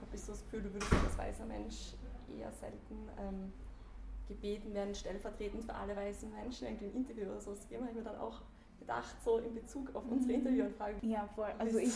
habe 0.00 0.14
ich 0.14 0.22
so 0.22 0.32
das 0.32 0.42
Gefühl, 0.44 0.62
du 0.62 0.72
würdest 0.72 0.92
als 0.92 1.18
weißer 1.18 1.46
Mensch 1.46 1.94
eher 2.36 2.52
selten 2.52 3.08
ähm, 3.18 3.52
gebeten 4.28 4.72
werden, 4.74 4.94
stellvertretend 4.94 5.64
für 5.64 5.74
alle 5.74 5.96
weißen 5.96 6.30
Menschen 6.30 6.68
irgendwie 6.68 6.86
ein 6.86 6.94
Interview 6.94 7.24
oder 7.24 7.40
so 7.40 7.54
zu 7.54 7.66
geben, 7.68 7.82
habe 7.82 7.90
ich 7.90 7.96
mir 7.96 8.04
dann 8.04 8.18
auch 8.18 8.42
gedacht, 8.78 9.14
so 9.24 9.38
in 9.38 9.54
Bezug 9.54 9.94
auf 9.94 10.04
unsere 10.08 10.32
mhm. 10.32 10.46
Interviewanfrage. 10.46 11.06
Ja, 11.06 11.28
voll. 11.34 11.52
Also 11.58 11.78
ich, 11.78 11.94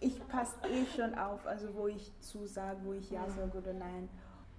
ich 0.00 0.28
passe 0.28 0.56
eh 0.68 0.86
schon 0.86 1.14
auf, 1.14 1.46
also 1.46 1.74
wo 1.74 1.88
ich 1.88 2.12
zusage, 2.20 2.78
wo 2.84 2.92
ich 2.92 3.10
Ja 3.10 3.28
sage 3.28 3.58
oder 3.58 3.72
Nein. 3.72 4.08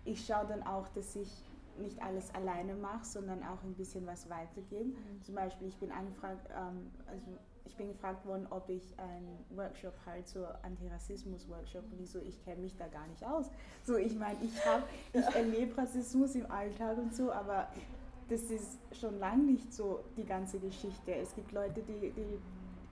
Ich 0.04 0.26
schaue 0.26 0.48
dann 0.48 0.64
auch, 0.64 0.88
dass 0.90 1.16
ich 1.16 1.44
nicht 1.78 2.02
alles 2.02 2.34
alleine 2.36 2.76
mache, 2.76 3.06
sondern 3.06 3.44
auch 3.44 3.64
ein 3.64 3.74
bisschen 3.76 4.06
was 4.06 4.30
weitergebe. 4.30 4.90
Mhm. 4.90 5.24
Zum 5.24 5.36
Beispiel, 5.36 5.68
ich 5.68 5.78
bin 5.78 5.92
angefragt, 5.92 6.50
ähm, 6.56 6.92
also 7.08 7.38
ich 7.66 7.76
bin 7.76 7.90
gefragt 7.90 8.26
worden, 8.26 8.48
ob 8.50 8.70
ich 8.70 8.98
einen 8.98 9.46
Workshop 9.56 9.94
halt 10.06 10.28
so 10.28 10.46
Antirassismus-Workshop 10.64 11.84
und 11.98 12.08
so, 12.08 12.20
ich 12.20 12.44
kenne 12.44 12.62
mich 12.62 12.76
da 12.76 12.88
gar 12.88 13.08
nicht 13.08 13.24
aus. 13.24 13.50
So, 13.84 13.98
ich 13.98 14.16
meine, 14.16 14.38
ich 14.44 14.66
habe, 14.66 14.84
ich 15.14 15.36
erlebe 15.36 15.78
Rassismus 15.78 16.36
im 16.36 16.50
Alltag 16.52 16.98
und 16.98 17.16
so, 17.16 17.32
aber 17.32 17.68
das 18.30 18.42
ist 18.44 18.80
schon 18.94 19.20
lange 19.20 19.44
nicht 19.44 19.74
so 19.74 20.04
die 20.18 20.26
ganze 20.26 20.60
Geschichte. 20.60 21.14
Es 21.14 21.36
gibt 21.36 21.52
Leute, 21.52 21.82
die, 21.82 22.12
die 22.12 22.40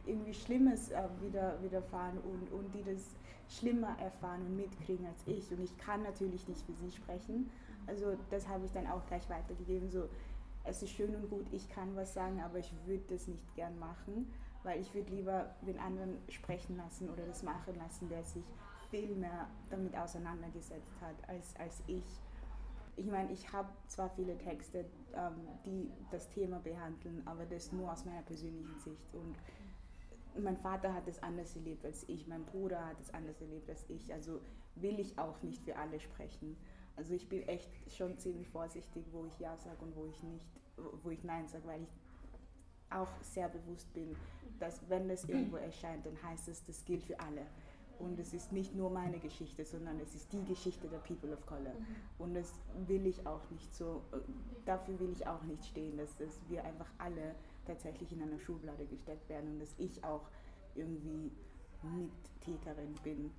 irgendwie 0.05 0.33
Schlimmes 0.33 0.89
äh, 0.89 1.03
wieder, 1.21 1.61
widerfahren 1.61 2.17
und, 2.19 2.51
und 2.51 2.73
die 2.73 2.83
das 2.83 3.15
schlimmer 3.47 3.95
erfahren 3.99 4.41
und 4.41 4.57
mitkriegen 4.57 5.05
als 5.07 5.21
ich. 5.25 5.51
Und 5.51 5.61
ich 5.61 5.77
kann 5.77 6.03
natürlich 6.03 6.47
nicht 6.47 6.61
für 6.65 6.73
sie 6.73 6.91
sprechen. 6.91 7.49
Also 7.87 8.17
das 8.29 8.47
habe 8.47 8.65
ich 8.65 8.71
dann 8.71 8.87
auch 8.87 9.05
gleich 9.07 9.27
weitergegeben. 9.29 9.89
So, 9.89 10.09
es 10.63 10.83
ist 10.83 10.91
schön 10.91 11.15
und 11.15 11.29
gut, 11.29 11.47
ich 11.51 11.69
kann 11.69 11.95
was 11.95 12.13
sagen, 12.13 12.41
aber 12.41 12.59
ich 12.59 12.71
würde 12.85 13.03
das 13.09 13.27
nicht 13.27 13.55
gern 13.55 13.77
machen 13.79 14.31
weil 14.63 14.81
ich 14.81 14.93
würde 14.93 15.13
lieber 15.13 15.55
den 15.61 15.79
anderen 15.79 16.17
sprechen 16.29 16.77
lassen 16.77 17.09
oder 17.09 17.25
das 17.25 17.43
machen 17.43 17.75
lassen, 17.77 18.09
der 18.09 18.23
sich 18.23 18.43
viel 18.89 19.15
mehr 19.15 19.47
damit 19.69 19.95
auseinandergesetzt 19.95 20.99
hat 21.01 21.15
als, 21.29 21.55
als 21.57 21.83
ich. 21.87 22.03
Ich 22.95 23.05
meine, 23.05 23.31
ich 23.31 23.51
habe 23.53 23.69
zwar 23.87 24.09
viele 24.09 24.37
Texte, 24.37 24.85
ähm, 25.13 25.47
die 25.65 25.91
das 26.11 26.29
Thema 26.29 26.59
behandeln, 26.59 27.21
aber 27.25 27.45
das 27.45 27.71
nur 27.71 27.91
aus 27.91 28.03
meiner 28.03 28.23
persönlichen 28.23 28.77
Sicht. 28.79 29.13
Und 29.13 29.35
mein 30.43 30.57
Vater 30.57 30.93
hat 30.93 31.07
es 31.07 31.21
anders 31.23 31.55
erlebt 31.55 31.85
als 31.85 32.07
ich, 32.09 32.27
mein 32.27 32.43
Bruder 32.45 32.85
hat 32.85 32.99
es 32.99 33.13
anders 33.13 33.39
erlebt 33.41 33.69
als 33.69 33.85
ich. 33.89 34.11
Also 34.13 34.41
will 34.75 34.99
ich 34.99 35.17
auch 35.17 35.41
nicht 35.41 35.63
für 35.63 35.77
alle 35.77 35.99
sprechen. 35.99 36.57
Also 36.97 37.13
ich 37.13 37.29
bin 37.29 37.47
echt 37.47 37.69
schon 37.93 38.17
ziemlich 38.17 38.49
vorsichtig, 38.49 39.05
wo 39.11 39.25
ich 39.25 39.39
Ja 39.39 39.55
sage 39.57 39.81
und 39.81 39.95
wo 39.95 40.05
ich 40.05 40.21
nicht, 40.23 40.45
wo 41.03 41.09
ich 41.09 41.23
Nein 41.23 41.47
sage, 41.47 41.65
weil 41.65 41.83
ich 41.83 41.89
auch 42.91 43.09
sehr 43.21 43.49
bewusst 43.49 43.93
bin, 43.93 44.15
dass 44.59 44.81
wenn 44.89 45.09
es 45.09 45.25
irgendwo 45.25 45.57
erscheint, 45.57 46.05
dann 46.05 46.21
heißt 46.23 46.47
es, 46.49 46.63
das 46.65 46.83
gilt 46.85 47.03
für 47.03 47.19
alle. 47.19 47.45
Und 47.99 48.17
es 48.17 48.33
ist 48.33 48.53
nicht 48.53 48.75
nur 48.75 48.89
meine 48.89 49.19
Geschichte, 49.19 49.65
sondern 49.65 49.99
es 49.99 50.15
ist 50.15 50.31
die 50.31 50.43
Geschichte 50.45 50.87
der 50.87 50.99
People 50.99 51.33
of 51.33 51.45
Color. 51.45 51.73
Mhm. 51.73 51.85
Und 52.17 52.33
das 52.33 52.53
will 52.87 53.05
ich 53.05 53.27
auch 53.27 53.41
nicht 53.51 53.73
so, 53.75 54.01
dafür 54.65 54.97
will 54.99 55.11
ich 55.11 55.27
auch 55.27 55.43
nicht 55.43 55.65
stehen, 55.65 55.97
dass, 55.97 56.15
dass 56.17 56.39
wir 56.47 56.63
einfach 56.63 56.87
alle 56.97 57.35
tatsächlich 57.65 58.11
in 58.13 58.21
einer 58.21 58.39
Schublade 58.39 58.85
gesteckt 58.85 59.27
werden 59.27 59.51
und 59.51 59.59
dass 59.59 59.75
ich 59.77 60.01
auch 60.03 60.29
irgendwie 60.75 61.31
Mittäterin 62.49 62.95
bin. 63.03 63.31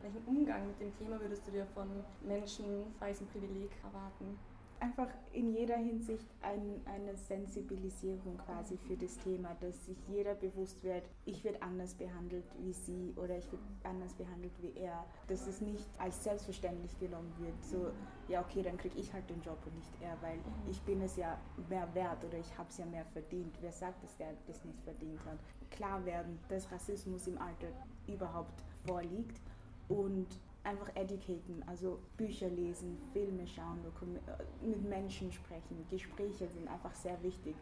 Welchen 0.00 0.24
Umgang 0.26 0.66
mit 0.66 0.80
dem 0.80 0.96
Thema 0.96 1.20
würdest 1.20 1.46
du 1.46 1.50
dir 1.50 1.66
von 1.66 1.88
Menschen 2.22 2.64
weißen 2.98 3.26
Privileg 3.28 3.70
erwarten? 3.82 4.38
Einfach 4.80 5.08
in 5.32 5.52
jeder 5.52 5.76
Hinsicht 5.76 6.26
ein, 6.42 6.80
eine 6.86 7.16
Sensibilisierung 7.16 8.38
quasi 8.38 8.76
für 8.76 8.96
das 8.96 9.16
Thema, 9.18 9.56
dass 9.60 9.86
sich 9.86 9.96
jeder 10.08 10.34
bewusst 10.34 10.82
wird, 10.82 11.04
ich 11.24 11.44
werde 11.44 11.62
anders 11.62 11.94
behandelt 11.94 12.44
wie 12.58 12.72
sie 12.72 13.12
oder 13.16 13.36
ich 13.36 13.50
werde 13.52 13.64
anders 13.84 14.14
behandelt 14.14 14.52
wie 14.60 14.72
er. 14.78 15.04
Dass 15.26 15.46
es 15.46 15.60
nicht 15.60 15.88
als 15.98 16.22
selbstverständlich 16.24 16.98
genommen 16.98 17.32
wird, 17.38 17.62
so, 17.64 17.90
ja 18.28 18.40
okay, 18.40 18.62
dann 18.62 18.76
kriege 18.76 18.98
ich 18.98 19.12
halt 19.12 19.28
den 19.30 19.40
Job 19.42 19.58
und 19.66 19.74
nicht 19.76 19.92
er, 20.00 20.16
weil 20.22 20.38
ich 20.68 20.80
bin 20.82 21.00
es 21.02 21.16
ja 21.16 21.38
mehr 21.68 21.88
wert 21.94 22.24
oder 22.24 22.38
ich 22.38 22.58
habe 22.58 22.68
es 22.68 22.78
ja 22.78 22.86
mehr 22.86 23.04
verdient. 23.06 23.56
Wer 23.60 23.72
sagt, 23.72 24.02
dass 24.02 24.16
der 24.16 24.34
das 24.46 24.64
nicht 24.64 24.80
verdient 24.82 25.24
hat? 25.24 25.38
Klar 25.70 26.04
werden, 26.04 26.38
dass 26.48 26.70
Rassismus 26.70 27.26
im 27.26 27.38
Alter 27.38 27.68
überhaupt 28.06 28.62
vorliegt 28.86 29.40
und 29.88 30.26
einfach 30.64 30.94
educaten, 30.94 31.62
also 31.66 31.98
Bücher 32.16 32.48
lesen, 32.48 32.98
Filme 33.12 33.46
schauen, 33.46 33.78
äh, 33.84 34.66
mit 34.66 34.82
Menschen 34.88 35.32
sprechen. 35.32 35.86
Gespräche 35.90 36.48
sind 36.48 36.68
einfach 36.68 36.94
sehr 36.94 37.20
wichtig, 37.22 37.54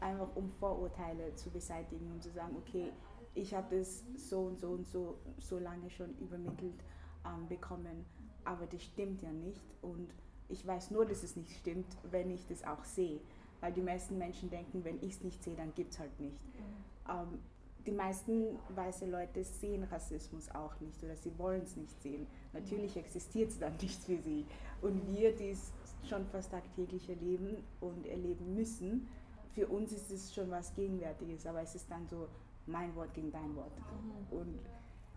einfach 0.00 0.28
um 0.34 0.48
Vorurteile 0.48 1.34
zu 1.34 1.50
beseitigen 1.50 2.10
und 2.12 2.22
zu 2.22 2.30
sagen, 2.30 2.56
okay, 2.56 2.92
ich 3.34 3.54
habe 3.54 3.78
das 3.78 4.04
so 4.16 4.40
und 4.40 4.58
so 4.58 4.70
und 4.70 4.86
so 4.86 5.18
so 5.38 5.58
lange 5.58 5.88
schon 5.90 6.16
übermittelt 6.18 6.82
ähm, 7.24 7.46
bekommen, 7.48 8.04
aber 8.44 8.66
das 8.66 8.82
stimmt 8.82 9.22
ja 9.22 9.30
nicht 9.30 9.62
und 9.82 10.12
ich 10.48 10.66
weiß 10.66 10.90
nur, 10.90 11.06
dass 11.06 11.22
es 11.22 11.36
nicht 11.36 11.52
stimmt, 11.56 11.86
wenn 12.10 12.30
ich 12.30 12.46
das 12.48 12.64
auch 12.64 12.84
sehe, 12.84 13.20
weil 13.60 13.72
die 13.72 13.82
meisten 13.82 14.18
Menschen 14.18 14.50
denken, 14.50 14.84
wenn 14.84 14.96
ich 14.96 15.12
es 15.12 15.22
nicht 15.22 15.42
sehe, 15.44 15.54
dann 15.54 15.72
gibt 15.74 15.92
es 15.92 16.00
halt 16.00 16.18
nicht. 16.18 16.42
Mhm. 16.54 17.08
Ähm, 17.08 17.38
die 17.86 17.92
meisten 17.92 18.58
weiße 18.74 19.06
Leute 19.06 19.42
sehen 19.44 19.84
Rassismus 19.84 20.50
auch 20.50 20.78
nicht 20.80 21.02
oder 21.02 21.16
sie 21.16 21.36
wollen 21.38 21.62
es 21.62 21.76
nicht 21.76 22.00
sehen. 22.02 22.26
Natürlich 22.52 22.96
existiert 22.96 23.50
es 23.50 23.58
dann 23.58 23.76
nicht 23.80 24.02
für 24.02 24.18
sie. 24.18 24.46
Und 24.82 25.06
wir, 25.08 25.34
die 25.34 25.50
es 25.50 25.72
schon 26.08 26.26
fast 26.26 26.50
tagtäglich 26.50 27.08
erleben 27.08 27.56
und 27.80 28.06
erleben 28.06 28.54
müssen, 28.54 29.08
für 29.54 29.66
uns 29.66 29.92
ist 29.92 30.10
es 30.10 30.34
schon 30.34 30.50
was 30.50 30.74
Gegenwärtiges, 30.74 31.46
aber 31.46 31.62
es 31.62 31.74
ist 31.74 31.90
dann 31.90 32.06
so 32.06 32.28
mein 32.66 32.94
Wort 32.94 33.12
gegen 33.14 33.32
dein 33.32 33.54
Wort. 33.56 33.72
Mhm. 33.78 34.38
Und 34.38 34.58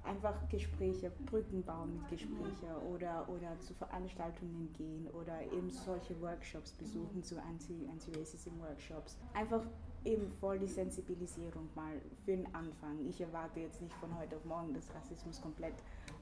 einfach 0.04 0.50
Gespräche, 0.50 1.12
Brücken 1.26 1.64
bauen 1.64 1.94
mit 1.94 2.10
Gesprächen 2.10 2.68
oder, 2.94 3.28
oder 3.30 3.60
zu 3.60 3.74
Veranstaltungen 3.74 4.72
gehen 4.74 5.08
oder 5.12 5.42
eben 5.44 5.70
solche 5.70 6.20
Workshops 6.22 6.72
besuchen, 6.74 7.24
so 7.24 7.38
Anti-Racism-Workshops. 7.38 9.18
Einfach 9.34 9.64
eben 10.06 10.32
voll 10.40 10.60
die 10.60 10.68
Sensibilisierung 10.68 11.70
mal 11.76 12.02
für 12.26 12.32
den 12.32 12.46
Anfang. 12.54 13.06
Ich 13.08 13.22
erwarte 13.22 13.60
jetzt 13.60 13.82
nicht 13.82 13.94
von 13.96 14.18
heute 14.18 14.36
auf 14.36 14.46
morgen, 14.46 14.74
dass 14.74 14.94
Rassismus 14.94 15.42
komplett 15.42 15.76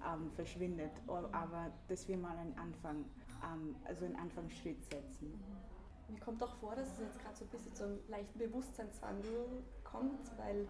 ähm, 0.08 0.32
verschwindet, 0.36 0.92
aber 1.08 1.72
dass 1.88 2.08
wir 2.08 2.18
mal 2.18 2.38
einen 2.38 2.58
Anfang, 2.58 3.06
ähm, 3.44 3.76
also 3.86 4.06
einen 4.06 4.16
Anfangsschritt 4.16 4.84
setzen. 4.84 5.40
Mir 6.10 6.20
kommt 6.20 6.44
auch 6.44 6.56
vor, 6.56 6.76
dass 6.76 6.88
es 6.94 7.00
jetzt 7.00 7.20
gerade 7.20 7.36
so 7.36 7.46
ein 7.46 7.50
bisschen 7.50 7.76
zu 7.76 7.84
einem 7.86 8.00
leichten 8.10 8.38
Bewusstseinswandel 8.38 9.64
kommt, 9.84 10.38
weil 10.38 10.68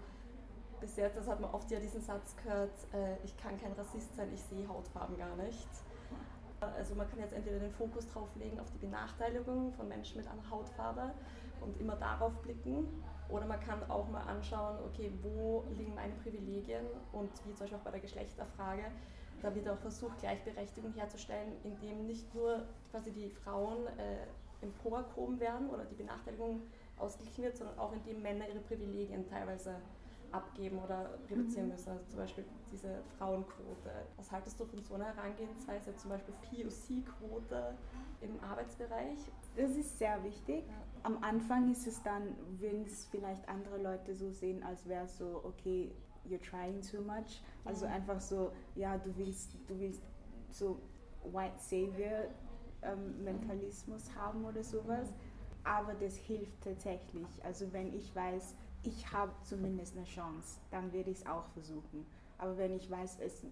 bis 0.80 0.96
jetzt, 0.98 1.18
das 1.18 1.28
hat 1.28 1.40
man 1.40 1.52
oft 1.52 1.70
ja 1.72 1.80
diesen 1.80 2.02
Satz 2.02 2.36
gehört, 2.38 2.74
äh, 2.94 3.18
ich 3.24 3.36
kann 3.38 3.60
kein 3.60 3.72
Rassist 3.74 4.16
sein, 4.16 4.30
ich 4.34 4.42
sehe 4.44 4.68
Hautfarben 4.68 5.18
gar 5.18 5.36
nicht. 5.38 5.68
Also 6.62 6.96
man 6.96 7.10
kann 7.10 7.20
jetzt 7.20 7.34
entweder 7.34 7.60
den 7.60 7.72
Fokus 7.72 8.08
drauf 8.08 8.30
legen 8.36 8.60
auf 8.60 8.70
die 8.72 8.78
Benachteiligung 8.78 9.74
von 9.74 9.88
Menschen 9.88 10.18
mit 10.18 10.28
einer 10.28 10.50
Hautfarbe 10.50 11.12
und 11.60 11.80
immer 11.80 11.96
darauf 11.96 12.34
blicken, 12.42 12.88
oder 13.32 13.46
man 13.46 13.60
kann 13.62 13.82
auch 13.90 14.10
mal 14.10 14.22
anschauen, 14.22 14.78
okay, 14.86 15.12
wo 15.24 15.64
liegen 15.78 15.96
meine 15.96 16.14
Privilegien 16.16 16.86
und 17.14 17.32
wie 17.46 17.54
zum 17.54 17.60
Beispiel 17.60 17.78
auch 17.78 17.84
bei 17.84 17.92
der 17.92 18.02
Geschlechterfrage, 18.02 18.84
da 19.42 19.56
wird 19.56 19.70
auch 19.70 19.78
versucht, 19.78 20.20
Gleichberechtigung 20.20 20.94
herzustellen, 20.94 21.54
indem 21.64 22.06
nicht 22.06 22.34
nur 22.36 22.64
quasi 22.92 23.12
die 23.12 23.30
Frauen 23.30 23.88
äh, 23.98 24.28
emporgehoben 24.62 25.40
werden 25.40 25.70
oder 25.70 25.86
die 25.86 25.96
Benachteiligung 25.96 26.62
ausgeglichen 26.98 27.46
wird, 27.46 27.58
sondern 27.58 27.80
auch 27.80 27.94
indem 27.94 28.22
Männer 28.22 28.48
ihre 28.48 28.60
Privilegien 28.60 29.26
teilweise 29.28 29.76
abgeben 30.32 30.80
oder 30.80 31.18
reduzieren 31.30 31.68
mhm. 31.68 31.74
müssen. 31.74 31.90
Also 31.90 32.06
zum 32.06 32.20
Beispiel 32.20 32.46
diese 32.72 33.02
Frauenquote. 33.18 33.92
Was 34.18 34.32
haltest 34.32 34.60
du 34.60 34.66
von 34.66 34.82
so 34.82 34.96
einer 34.96 35.16
Herangehensweise, 35.16 35.96
zum 35.96 36.12
Beispiel 36.12 36.34
POC-Quote 36.50 37.76
im 38.22 38.40
Arbeitsbereich? 38.44 39.20
Das 39.56 39.72
ist 39.72 39.98
sehr 39.98 40.24
wichtig. 40.24 40.64
Am 41.04 41.24
Anfang 41.24 41.72
ist 41.72 41.88
es 41.88 42.02
dann, 42.04 42.36
wenn 42.60 42.84
es 42.84 43.06
vielleicht 43.06 43.48
andere 43.50 43.82
Leute 43.82 44.16
so 44.16 44.30
sehen, 44.32 44.64
als 44.64 44.88
wäre 44.88 45.06
es 45.06 45.18
so, 45.18 45.42
okay, 45.44 45.92
you're 46.28 46.42
trying 46.42 46.82
too 46.82 47.02
much. 47.02 47.42
Also 47.66 47.86
einfach 47.86 48.20
so, 48.20 48.52
ja, 48.76 48.98
du 48.98 49.16
willst, 49.18 49.56
du 49.68 49.80
willst 49.80 50.02
so 50.50 50.80
White 51.24 51.60
Savior 51.60 52.26
ähm, 52.82 53.24
Mentalismus 53.24 54.16
haben 54.16 54.46
oder 54.46 54.64
sowas. 54.64 55.14
Aber 55.64 55.94
das 55.94 56.16
hilft 56.18 56.64
tatsächlich. 56.64 57.28
Also 57.44 57.72
wenn 57.72 57.94
ich 57.94 58.16
weiß, 58.16 58.56
ich 58.84 59.12
habe 59.12 59.32
zumindest 59.44 59.96
eine 59.96 60.06
Chance, 60.06 60.60
dann 60.72 60.92
werde 60.94 61.12
ich 61.12 61.20
es 61.20 61.26
auch 61.26 61.46
versuchen. 61.50 62.06
Aber 62.38 62.58
wenn 62.58 62.74
ich 62.74 62.90
weiß, 62.90 63.20
es 63.20 63.44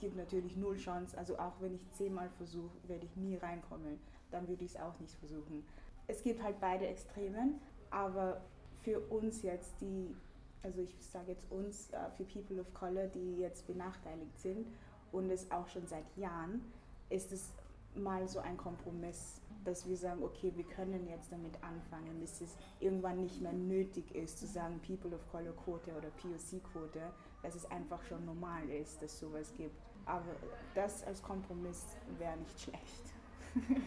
gibt 0.00 0.16
natürlich 0.16 0.56
null 0.56 0.76
Chance, 0.76 1.16
also 1.18 1.38
auch 1.38 1.54
wenn 1.60 1.74
ich 1.74 1.90
zehnmal 1.92 2.30
versuche, 2.36 2.76
werde 2.86 3.06
ich 3.06 3.16
nie 3.16 3.36
reinkommen, 3.36 3.98
dann 4.30 4.46
würde 4.46 4.64
ich 4.64 4.74
es 4.74 4.80
auch 4.80 4.98
nicht 5.00 5.14
versuchen. 5.18 5.64
Es 6.06 6.22
gibt 6.22 6.42
halt 6.42 6.60
beide 6.60 6.86
Extremen, 6.86 7.60
aber 7.90 8.40
für 8.82 9.00
uns 9.10 9.42
jetzt, 9.42 9.80
die, 9.80 10.14
also 10.62 10.80
ich 10.80 10.96
sage 11.00 11.32
jetzt 11.32 11.50
uns, 11.50 11.90
äh, 11.90 12.10
für 12.16 12.24
People 12.24 12.60
of 12.60 12.72
Color, 12.74 13.08
die 13.08 13.38
jetzt 13.38 13.66
benachteiligt 13.66 14.38
sind 14.38 14.66
und 15.12 15.30
es 15.30 15.50
auch 15.50 15.66
schon 15.68 15.86
seit 15.86 16.04
Jahren, 16.16 16.62
ist 17.10 17.32
es 17.32 17.52
mal 17.94 18.28
so 18.28 18.38
ein 18.38 18.56
Kompromiss 18.56 19.40
dass 19.68 19.86
wir 19.86 19.96
sagen, 19.96 20.22
okay, 20.22 20.52
wir 20.56 20.64
können 20.64 21.06
jetzt 21.08 21.30
damit 21.30 21.54
anfangen, 21.62 22.18
bis 22.20 22.40
es 22.40 22.56
irgendwann 22.80 23.20
nicht 23.20 23.40
mehr 23.40 23.52
nötig 23.52 24.14
ist 24.14 24.38
zu 24.38 24.46
sagen 24.46 24.80
People 24.86 25.14
of 25.14 25.30
Color 25.30 25.52
Quote 25.64 25.90
oder 25.92 26.08
POC 26.08 26.62
Quote, 26.72 27.00
dass 27.42 27.54
es 27.54 27.70
einfach 27.70 28.02
schon 28.04 28.24
normal 28.24 28.68
ist, 28.70 29.02
dass 29.02 29.18
sowas 29.18 29.52
gibt. 29.56 29.76
Aber 30.06 30.34
das 30.74 31.04
als 31.04 31.22
Kompromiss 31.22 31.84
wäre 32.18 32.36
nicht 32.38 32.60
schlecht. 32.60 33.12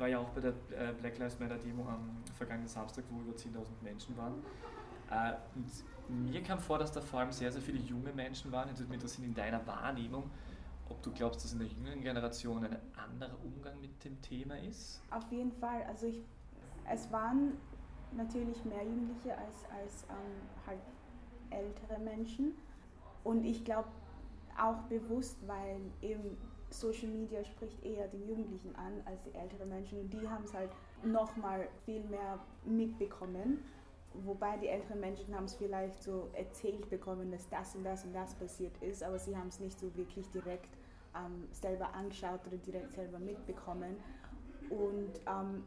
war 0.00 0.08
ja 0.08 0.18
auch 0.18 0.30
bei 0.30 0.40
der 0.40 0.50
äh, 0.70 0.92
Black 1.00 1.18
Lives 1.18 1.38
Matter 1.38 1.58
Demo 1.58 1.84
am 1.88 2.10
vergangenen 2.36 2.68
Samstag, 2.68 3.04
wo 3.10 3.20
über 3.20 3.36
10.000 3.36 3.48
Menschen 3.82 4.16
waren. 4.16 4.34
Äh, 5.10 5.34
und 5.54 6.30
mir 6.32 6.42
kam 6.42 6.58
vor, 6.58 6.78
dass 6.78 6.90
da 6.90 7.00
vor 7.00 7.20
allem 7.20 7.30
sehr, 7.30 7.52
sehr 7.52 7.62
viele 7.62 7.78
junge 7.78 8.12
Menschen 8.12 8.50
waren. 8.50 8.68
Jetzt 8.68 8.78
würde 8.78 8.88
mich 8.88 8.96
interessieren, 8.96 9.28
in 9.28 9.34
deiner 9.34 9.64
Wahrnehmung, 9.66 10.30
ob 10.90 11.02
du 11.02 11.12
glaubst, 11.12 11.44
dass 11.44 11.52
in 11.52 11.60
der 11.60 11.68
jüngeren 11.68 12.02
Generation 12.02 12.64
ein 12.64 12.76
anderer 12.96 13.36
Umgang 13.44 13.80
mit 13.80 14.04
dem 14.04 14.20
Thema 14.20 14.58
ist? 14.58 15.00
Auf 15.10 15.30
jeden 15.30 15.52
Fall. 15.52 15.82
Also 15.84 16.06
ich, 16.06 16.20
es 16.90 17.10
waren 17.10 17.56
natürlich 18.16 18.64
mehr 18.64 18.84
Jugendliche 18.84 19.36
als, 19.38 19.64
als 19.70 20.04
ähm, 20.10 20.66
halt 20.66 20.80
ältere 21.50 21.98
Menschen. 22.00 22.54
Und 23.24 23.44
ich 23.44 23.64
glaube 23.64 23.88
auch 24.58 24.82
bewusst, 24.88 25.36
weil 25.46 25.80
eben 26.02 26.36
Social 26.70 27.08
Media 27.08 27.44
spricht 27.44 27.82
eher 27.84 28.08
die 28.08 28.24
Jugendlichen 28.24 28.74
an 28.76 29.00
als 29.04 29.22
die 29.22 29.34
älteren 29.34 29.68
Menschen. 29.68 30.00
Und 30.00 30.12
die 30.12 30.28
haben 30.28 30.44
es 30.44 30.54
halt 30.54 30.70
nochmal 31.04 31.68
viel 31.84 32.02
mehr 32.04 32.38
mitbekommen. 32.64 33.62
Wobei 34.12 34.56
die 34.56 34.66
älteren 34.66 35.00
Menschen 35.00 35.34
haben 35.34 35.44
es 35.44 35.54
vielleicht 35.54 36.02
so 36.02 36.30
erzählt 36.32 36.90
bekommen, 36.90 37.30
dass 37.30 37.48
das 37.48 37.76
und 37.76 37.84
das 37.84 38.04
und 38.04 38.12
das 38.12 38.34
passiert 38.34 38.76
ist, 38.82 39.04
aber 39.04 39.20
sie 39.20 39.36
haben 39.36 39.48
es 39.48 39.60
nicht 39.60 39.78
so 39.78 39.94
wirklich 39.94 40.28
direkt 40.30 40.79
ähm, 41.16 41.48
selber 41.52 41.92
angeschaut 41.94 42.40
oder 42.46 42.56
direkt 42.56 42.92
selber 42.92 43.18
mitbekommen. 43.18 43.96
Und 44.68 45.20
ähm, 45.26 45.64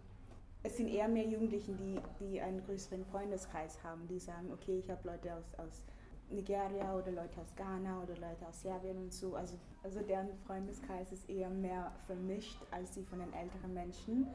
es 0.64 0.78
sind 0.78 0.88
eher 0.88 1.08
mehr 1.08 1.26
Jugendliche, 1.26 1.74
die, 1.74 2.00
die 2.20 2.40
einen 2.42 2.64
größeren 2.66 3.06
Freundeskreis 3.06 3.84
haben, 3.84 4.08
die 4.08 4.20
sagen, 4.20 4.52
okay, 4.52 4.80
ich 4.80 4.90
habe 4.90 5.08
Leute 5.08 5.36
aus, 5.36 5.54
aus 5.58 5.84
Nigeria 6.30 6.96
oder 6.96 7.12
Leute 7.12 7.42
aus 7.42 7.54
Ghana 7.56 8.02
oder 8.02 8.16
Leute 8.16 8.48
aus 8.48 8.62
Serbien 8.62 8.98
und 8.98 9.14
so. 9.14 9.36
Also, 9.36 9.58
also 9.84 10.00
deren 10.02 10.34
Freundeskreis 10.48 11.12
ist 11.12 11.30
eher 11.30 11.50
mehr 11.50 11.92
vermischt 12.08 12.58
als 12.72 12.92
die 12.92 13.04
von 13.04 13.20
den 13.20 13.34
älteren 13.34 13.74
Menschen 13.74 14.28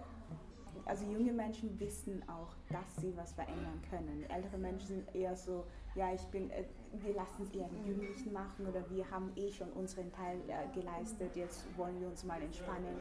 also 0.88 1.04
junge 1.04 1.32
Menschen 1.32 1.78
wissen 1.78 2.22
auch, 2.28 2.54
dass 2.70 2.96
sie 3.00 3.14
was 3.16 3.32
verändern 3.32 3.80
können. 3.90 4.24
Ältere 4.30 4.58
Menschen 4.58 4.86
sind 4.86 5.14
eher 5.14 5.36
so, 5.36 5.64
ja, 5.94 6.12
ich 6.14 6.22
bin, 6.28 6.50
äh, 6.50 6.64
wir 6.92 7.14
lassen 7.14 7.42
es 7.42 7.50
eher 7.54 7.68
die 7.68 7.88
Jugendlichen 7.88 8.32
machen 8.32 8.66
oder 8.66 8.88
wir 8.90 9.08
haben 9.10 9.30
eh 9.36 9.50
schon 9.50 9.70
unseren 9.72 10.10
Teil 10.12 10.38
äh, 10.48 10.72
geleistet, 10.74 11.34
jetzt 11.36 11.64
wollen 11.76 12.00
wir 12.00 12.08
uns 12.08 12.24
mal 12.24 12.40
entspannen. 12.40 12.96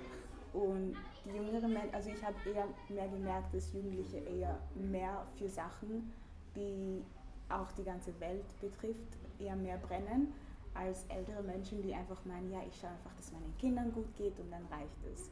Und 0.53 0.95
die 1.25 1.35
jüngeren 1.35 1.73
Menschen, 1.73 1.93
also 1.93 2.09
ich 2.09 2.23
habe 2.23 2.35
eher 2.45 2.67
mehr 2.89 3.07
gemerkt, 3.07 3.53
dass 3.53 3.71
Jugendliche 3.73 4.17
eher 4.17 4.57
mehr 4.75 5.25
für 5.37 5.49
Sachen, 5.49 6.11
die 6.55 7.03
auch 7.49 7.71
die 7.73 7.83
ganze 7.83 8.17
Welt 8.19 8.45
betrifft, 8.59 9.17
eher 9.39 9.55
mehr 9.55 9.77
brennen 9.77 10.33
als 10.73 11.05
ältere 11.09 11.41
Menschen, 11.43 11.81
die 11.81 11.93
einfach 11.93 12.23
meinen, 12.25 12.51
ja, 12.51 12.59
ich 12.67 12.79
schaue 12.79 12.91
einfach, 12.91 13.13
dass 13.15 13.25
es 13.25 13.31
meinen 13.31 13.53
Kindern 13.57 13.91
gut 13.91 14.13
geht 14.15 14.39
und 14.39 14.51
dann 14.51 14.65
reicht 14.71 15.03
es 15.13 15.29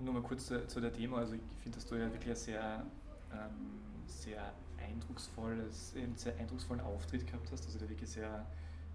nur 0.00 0.14
mal 0.14 0.22
kurz 0.22 0.46
zu, 0.46 0.66
zu 0.66 0.80
der 0.80 0.90
Demo. 0.90 1.16
Also 1.16 1.34
ich 1.34 1.40
finde, 1.62 1.78
dass 1.78 1.86
du 1.86 1.96
ja 1.96 2.12
wirklich 2.12 2.36
sehr, 2.38 2.84
ähm, 3.32 3.80
sehr 4.06 4.54
eindrucksvolles, 4.78 5.94
einen 5.96 6.16
sehr 6.16 6.36
eindrucksvollen 6.38 6.82
Auftritt 6.82 7.26
gehabt 7.26 7.50
hast, 7.52 7.66
also 7.66 7.78
der 7.78 7.88
wirklich 7.88 8.10
sehr, 8.10 8.46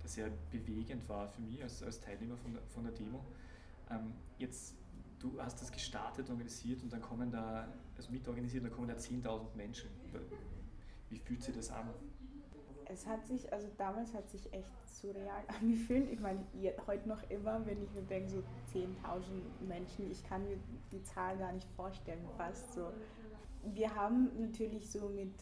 der 0.01 0.09
sehr 0.09 0.29
bewegend 0.51 1.07
war 1.09 1.27
für 1.27 1.41
mich 1.41 1.61
als, 1.61 1.83
als 1.83 1.99
Teilnehmer 1.99 2.37
von 2.37 2.53
der, 2.53 2.61
von 2.69 2.83
der 2.83 2.93
Demo. 2.93 3.23
Ähm, 3.89 4.13
jetzt, 4.37 4.75
du 5.19 5.41
hast 5.41 5.61
das 5.61 5.71
gestartet, 5.71 6.29
organisiert 6.29 6.81
und 6.83 6.91
dann 6.93 7.01
kommen 7.01 7.31
da, 7.31 7.67
also 7.97 8.11
mitorganisiert, 8.11 8.63
dann 8.63 8.71
kommen 8.71 8.87
da 8.87 8.95
10.000 8.95 9.55
Menschen. 9.55 9.89
Wie 11.09 11.17
fühlt 11.17 11.43
sich 11.43 11.55
das 11.55 11.69
an? 11.71 11.89
es 12.91 13.07
hat 13.07 13.25
sich, 13.25 13.51
also 13.51 13.67
damals 13.77 14.13
hat 14.13 14.29
sich 14.29 14.51
echt 14.53 14.71
surreal 14.85 15.43
angefühlt. 15.61 16.11
Ich 16.11 16.19
meine, 16.19 16.39
heute 16.87 17.07
noch 17.07 17.29
immer, 17.29 17.65
wenn 17.65 17.81
ich 17.81 17.91
mir 17.93 18.03
denke, 18.03 18.29
so 18.29 18.43
10.000 18.73 18.87
Menschen, 19.67 20.11
ich 20.11 20.23
kann 20.27 20.43
mir 20.43 20.57
die 20.91 21.01
Zahl 21.03 21.37
gar 21.37 21.53
nicht 21.53 21.67
vorstellen, 21.75 22.25
fast 22.37 22.73
so. 22.73 22.91
Wir 23.63 23.93
haben 23.93 24.29
natürlich 24.39 24.89
so 24.89 25.09
mit 25.09 25.33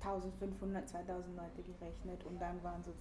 1500, 0.00 0.88
2000 0.88 1.36
Leute 1.36 1.62
gerechnet 1.62 2.24
und 2.24 2.40
dann 2.40 2.62
waren 2.62 2.82
so 2.82 2.90
10.000, 2.90 2.94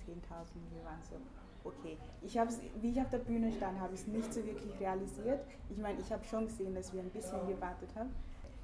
wir 0.74 0.86
waren 0.86 1.02
so, 1.10 1.16
okay. 1.64 1.98
Ich 2.22 2.38
hab's, 2.38 2.60
wie 2.82 2.92
ich 2.92 3.02
auf 3.02 3.10
der 3.10 3.20
Bühne 3.20 3.52
stand, 3.52 3.80
habe 3.80 3.94
ich 3.94 4.02
es 4.02 4.08
nicht 4.08 4.34
so 4.34 4.46
wirklich 4.46 4.80
realisiert. 4.80 5.46
Ich 5.70 5.78
meine, 5.78 6.00
ich 6.00 6.12
habe 6.12 6.24
schon 6.24 6.46
gesehen, 6.46 6.76
dass 6.76 6.94
wir 6.94 7.02
ein 7.02 7.10
bisschen 7.10 7.46
gewartet 7.48 7.90
haben 7.96 8.12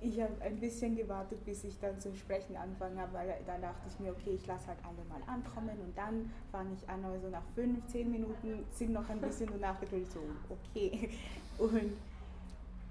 ich 0.01 0.21
habe 0.21 0.33
ein 0.41 0.57
bisschen 0.59 0.95
gewartet, 0.95 1.43
bis 1.45 1.63
ich 1.63 1.77
dann 1.79 1.99
zu 1.99 2.13
sprechen 2.15 2.55
angefangen 2.55 2.99
habe, 2.99 3.13
weil 3.13 3.35
da 3.45 3.57
dachte 3.57 3.87
ich 3.87 3.99
mir, 3.99 4.11
okay, 4.11 4.31
ich 4.35 4.47
lasse 4.47 4.67
halt 4.67 4.79
alle 4.83 5.03
mal 5.09 5.21
ankommen 5.31 5.77
und 5.79 5.97
dann 5.97 6.31
fange 6.51 6.73
ich 6.73 6.89
an, 6.89 7.03
also 7.03 7.27
nach 7.29 7.43
fünf, 7.53 7.85
zehn 7.87 8.09
Minuten 8.09 8.65
sind 8.71 8.93
noch 8.93 9.09
ein 9.09 9.19
bisschen 9.19 9.49
und 9.49 9.61
nachgedrückt 9.61 10.11
so, 10.11 10.19
okay. 10.49 11.09
Und 11.57 11.91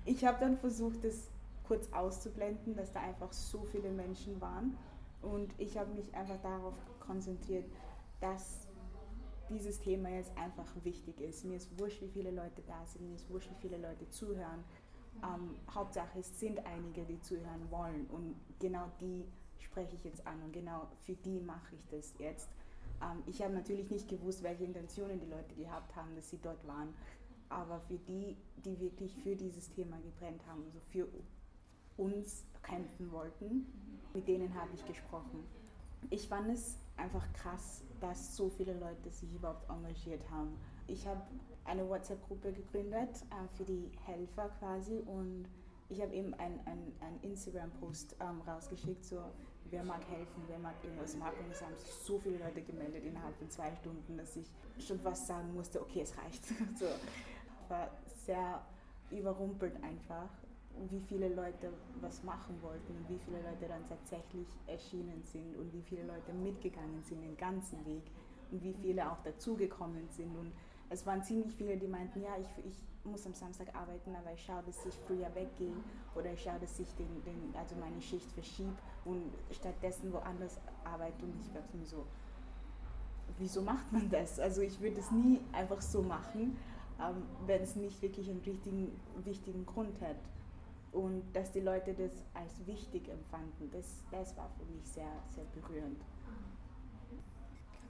ich 0.05 0.23
habe 0.27 0.39
dann 0.41 0.59
versucht, 0.59 1.03
das 1.03 1.31
kurz 1.69 1.93
auszublenden, 1.93 2.75
dass 2.75 2.93
da 2.93 3.01
einfach 3.01 3.33
so 3.33 3.63
viele 3.65 3.91
Menschen 3.91 4.41
waren 4.41 4.77
und 5.23 5.55
ich 5.59 5.77
habe 5.79 5.93
mich 5.93 6.15
einfach 6.15 6.41
darauf 6.43 6.75
konzentriert, 6.99 7.67
dass 8.21 8.67
dieses 9.49 9.81
Thema 9.81 10.09
jetzt 10.11 10.37
einfach 10.37 10.67
wichtig 10.83 11.21
ist. 11.21 11.45
Mir 11.45 11.57
ist 11.57 11.79
wurscht, 11.79 12.03
wie 12.03 12.09
viele 12.09 12.31
Leute 12.31 12.63
da 12.67 12.85
sind, 12.87 13.09
mir 13.09 13.15
ist 13.15 13.31
wurscht, 13.31 13.51
wie 13.51 13.69
viele 13.69 13.79
Leute 13.79 14.09
zuhören 14.09 14.65
Ähm, 15.21 15.57
Hauptsache, 15.75 16.21
es 16.21 16.39
sind 16.39 16.65
einige, 16.65 17.05
die 17.05 17.21
zuhören 17.21 17.69
wollen 17.71 18.07
und 18.07 18.37
genau 18.61 18.87
die 19.01 19.25
spreche 19.59 19.97
ich 19.97 20.05
jetzt 20.05 20.25
an 20.27 20.41
und 20.45 20.53
genau 20.53 20.87
für 21.01 21.15
die 21.15 21.41
mache 21.41 21.75
ich 21.75 21.85
das 21.89 22.15
jetzt. 22.19 22.49
Ähm, 23.03 23.25
ich 23.27 23.43
habe 23.43 23.53
natürlich 23.53 23.91
nicht 23.91 24.07
gewusst, 24.09 24.45
welche 24.45 24.63
Intentionen 24.63 25.19
die 25.19 25.27
Leute 25.27 25.57
gehabt 25.57 25.97
haben, 25.97 26.15
dass 26.15 26.31
sie 26.31 26.39
dort 26.41 26.65
waren, 26.69 26.95
aber 27.49 27.81
für 27.81 27.99
die, 27.99 28.37
die 28.65 28.79
wirklich 28.79 29.13
für 29.17 29.35
dieses 29.35 29.71
Thema 29.71 29.97
gebrennt 29.99 30.47
haben, 30.47 30.63
also 30.67 30.79
für 30.93 31.09
uns 31.99 32.45
kämpfen 32.63 33.13
wollten, 33.13 33.67
mit 34.15 34.27
denen 34.27 34.55
habe 34.55 34.71
ich 34.75 34.87
gesprochen. 34.87 35.45
Ich 36.11 36.29
fand 36.29 36.51
es 36.51 36.79
einfach 36.97 37.31
krass, 37.35 37.83
dass 38.01 38.37
so 38.37 38.49
viele 38.49 38.79
Leute 38.79 39.11
sich 39.11 39.35
überhaupt 39.35 39.69
engagiert 39.69 40.23
haben. 40.31 40.57
Ich 40.87 41.07
habe 41.07 41.21
eine 41.65 41.87
WhatsApp-Gruppe 41.89 42.53
gegründet 42.53 43.11
äh, 43.31 43.57
für 43.57 43.65
die 43.65 43.91
Helfer 44.07 44.49
quasi 44.59 45.03
und 45.07 45.47
ich 45.91 46.01
habe 46.01 46.15
eben 46.15 46.35
einen 46.35 46.61
ein 46.67 47.19
Instagram-Post 47.23 48.17
ähm, 48.21 48.43
rausgeschickt, 48.47 49.05
so 49.05 49.23
wer 49.71 49.85
mag 49.85 50.01
helfen, 50.09 50.43
wer 50.47 50.59
mag 50.59 50.75
irgendwas 50.83 51.17
machen. 51.17 51.37
Und 51.45 51.53
es 51.53 51.63
haben 51.63 51.75
sich 51.77 51.91
so 51.91 52.19
viele 52.19 52.39
Leute 52.39 52.63
gemeldet 52.63 53.05
innerhalb 53.05 53.37
von 53.37 53.51
zwei 53.51 53.75
Stunden, 53.77 54.17
dass 54.17 54.37
ich 54.37 54.47
schon 54.79 54.99
fast 54.99 55.27
sagen 55.27 55.53
musste, 55.55 55.81
okay, 55.81 56.03
es 56.03 56.17
reicht. 56.17 56.45
so, 56.79 56.87
war 57.69 57.91
sehr 58.27 58.63
überrumpelt 59.11 59.83
einfach, 59.83 60.29
wie 60.91 61.01
viele 61.01 61.29
Leute 61.29 61.73
was 62.01 62.23
machen 62.23 62.57
wollten 62.63 62.97
und 62.97 63.09
wie 63.09 63.19
viele 63.19 63.39
Leute 63.39 63.67
dann 63.69 63.87
tatsächlich 63.89 64.47
erschienen 64.67 65.23
sind 65.25 65.57
und 65.57 65.73
wie 65.73 65.83
viele 65.83 66.05
Leute 66.05 66.33
mitgegangen 66.33 67.03
sind 67.03 67.23
den 67.23 67.37
ganzen 67.37 67.85
Weg 67.87 68.03
und 68.51 68.63
wie 68.63 68.75
viele 68.75 69.11
auch 69.11 69.21
dazugekommen 69.23 70.09
sind. 70.09 70.37
Und 70.37 70.53
es 70.91 71.05
waren 71.07 71.23
ziemlich 71.23 71.55
viele, 71.55 71.77
die 71.77 71.89
meinten, 71.89 72.23
ja, 72.23 72.37
ich, 72.41 72.65
ich 72.65 72.77
muss 73.05 73.27
am 73.27 73.35
Samstag 73.35 73.75
arbeiten, 73.75 74.15
aber 74.15 74.33
ich 74.33 74.43
schaue, 74.43 74.63
dass 74.65 74.85
ich 74.87 74.95
früher 75.07 75.35
weggehe 75.35 75.77
oder 76.15 76.33
ich 76.33 76.43
schaue, 76.43 76.59
dass 76.61 76.79
ich 76.79 76.95
den, 76.95 77.23
den, 77.25 77.55
also 77.57 77.75
meine 77.77 78.01
Schicht 78.01 78.31
verschiebe 78.33 78.77
und 79.05 79.31
stattdessen 79.51 80.13
woanders 80.13 80.59
arbeite. 80.85 81.25
Und 81.25 81.35
ich 81.41 81.53
dachte 81.53 81.77
mir 81.77 81.87
so, 81.87 82.05
wieso 83.39 83.63
macht 83.63 83.91
man 83.93 84.09
das? 84.11 84.39
Also 84.39 84.63
ich 84.63 84.81
würde 84.81 85.01
es 85.01 85.11
nie 85.11 85.41
einfach 85.53 85.81
so 85.81 86.03
machen, 86.03 86.57
ähm, 87.01 87.23
wenn 87.47 87.63
es 87.63 87.77
nicht 87.77 88.01
wirklich 88.03 88.29
einen 88.29 88.41
richtigen, 88.41 89.01
wichtigen 89.25 89.67
Grund 89.67 90.01
hat. 90.01 90.17
Und 90.93 91.23
dass 91.35 91.53
die 91.53 91.61
Leute 91.61 91.95
das 91.95 92.13
als 92.35 92.67
wichtig 92.67 93.09
empfanden, 93.09 93.71
das, 93.71 94.03
das 94.11 94.37
war 94.37 94.49
für 94.59 94.65
mich 94.73 94.87
sehr, 94.87 95.13
sehr 95.35 95.45
berührend 95.55 96.03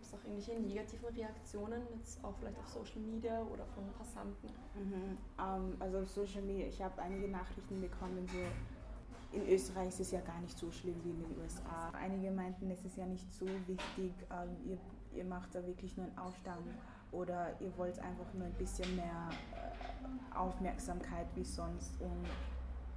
es 0.09 0.15
auch 0.15 0.25
irgendwelche 0.25 0.61
negativen 0.61 1.09
Reaktionen, 1.09 1.83
jetzt 1.95 2.23
auch 2.25 2.35
vielleicht 2.39 2.59
auf 2.59 2.69
Social 2.69 3.01
Media 3.01 3.43
oder 3.43 3.65
von 3.67 3.85
Passanten? 3.99 4.49
Mhm. 4.75 5.19
Ähm, 5.39 5.77
also 5.79 5.99
auf 5.99 6.09
Social 6.09 6.43
Media, 6.43 6.67
ich 6.67 6.83
habe 6.83 7.01
einige 7.01 7.29
Nachrichten 7.29 7.81
bekommen, 7.81 8.27
so 8.27 9.37
in 9.37 9.47
Österreich 9.47 9.89
ist 9.89 10.01
es 10.01 10.11
ja 10.11 10.21
gar 10.21 10.41
nicht 10.41 10.57
so 10.57 10.71
schlimm 10.71 10.97
wie 11.05 11.11
in 11.11 11.21
den 11.21 11.39
USA. 11.39 11.91
Einige 11.93 12.31
meinten, 12.31 12.71
es 12.71 12.83
ist 12.85 12.97
ja 12.97 13.07
nicht 13.07 13.31
so 13.33 13.47
wichtig, 13.67 14.13
ähm, 14.31 14.57
ihr, 14.65 14.79
ihr 15.15 15.25
macht 15.25 15.55
da 15.55 15.67
wirklich 15.67 15.97
nur 15.97 16.07
einen 16.07 16.19
Aufstand 16.19 16.67
oder 17.13 17.55
ihr 17.61 17.77
wollt 17.77 17.99
einfach 17.99 18.33
nur 18.35 18.47
ein 18.47 18.55
bisschen 18.55 18.97
mehr 18.97 19.29
äh, 19.55 20.37
Aufmerksamkeit 20.37 21.27
wie 21.35 21.45
sonst. 21.45 22.01
Und 22.01 22.27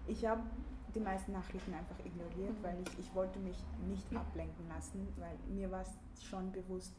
ich 0.07 0.25
habe 0.25 0.41
die 0.93 0.99
meisten 0.99 1.31
Nachrichten 1.31 1.73
einfach 1.73 1.97
ignoriert, 1.99 2.55
weil 2.61 2.77
ich, 2.81 2.99
ich 2.99 3.15
wollte 3.15 3.39
mich 3.39 3.57
nicht 3.87 4.13
ablenken 4.15 4.67
lassen, 4.67 5.07
weil 5.17 5.37
mir 5.47 5.71
war 5.71 5.81
es 5.81 6.23
schon 6.23 6.51
bewusst, 6.51 6.93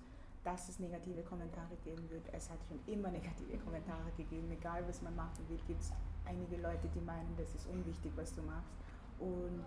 dass 0.44 0.68
es 0.68 0.78
negative 0.78 1.22
Kommentare 1.22 1.76
geben 1.84 2.08
wird. 2.10 2.24
Es 2.32 2.50
hat 2.50 2.58
schon 2.66 2.80
immer 2.92 3.10
negative 3.10 3.58
Kommentare 3.58 4.10
gegeben, 4.16 4.50
egal 4.50 4.82
was 4.88 5.02
man 5.02 5.14
machen 5.14 5.46
will, 5.48 5.58
gibt 5.66 5.82
es 5.82 5.92
einige 6.24 6.56
Leute, 6.56 6.88
die 6.94 7.00
meinen, 7.00 7.36
das 7.36 7.54
ist 7.54 7.66
unwichtig, 7.68 8.12
was 8.16 8.34
du 8.34 8.42
machst. 8.42 8.72
Und 9.18 9.62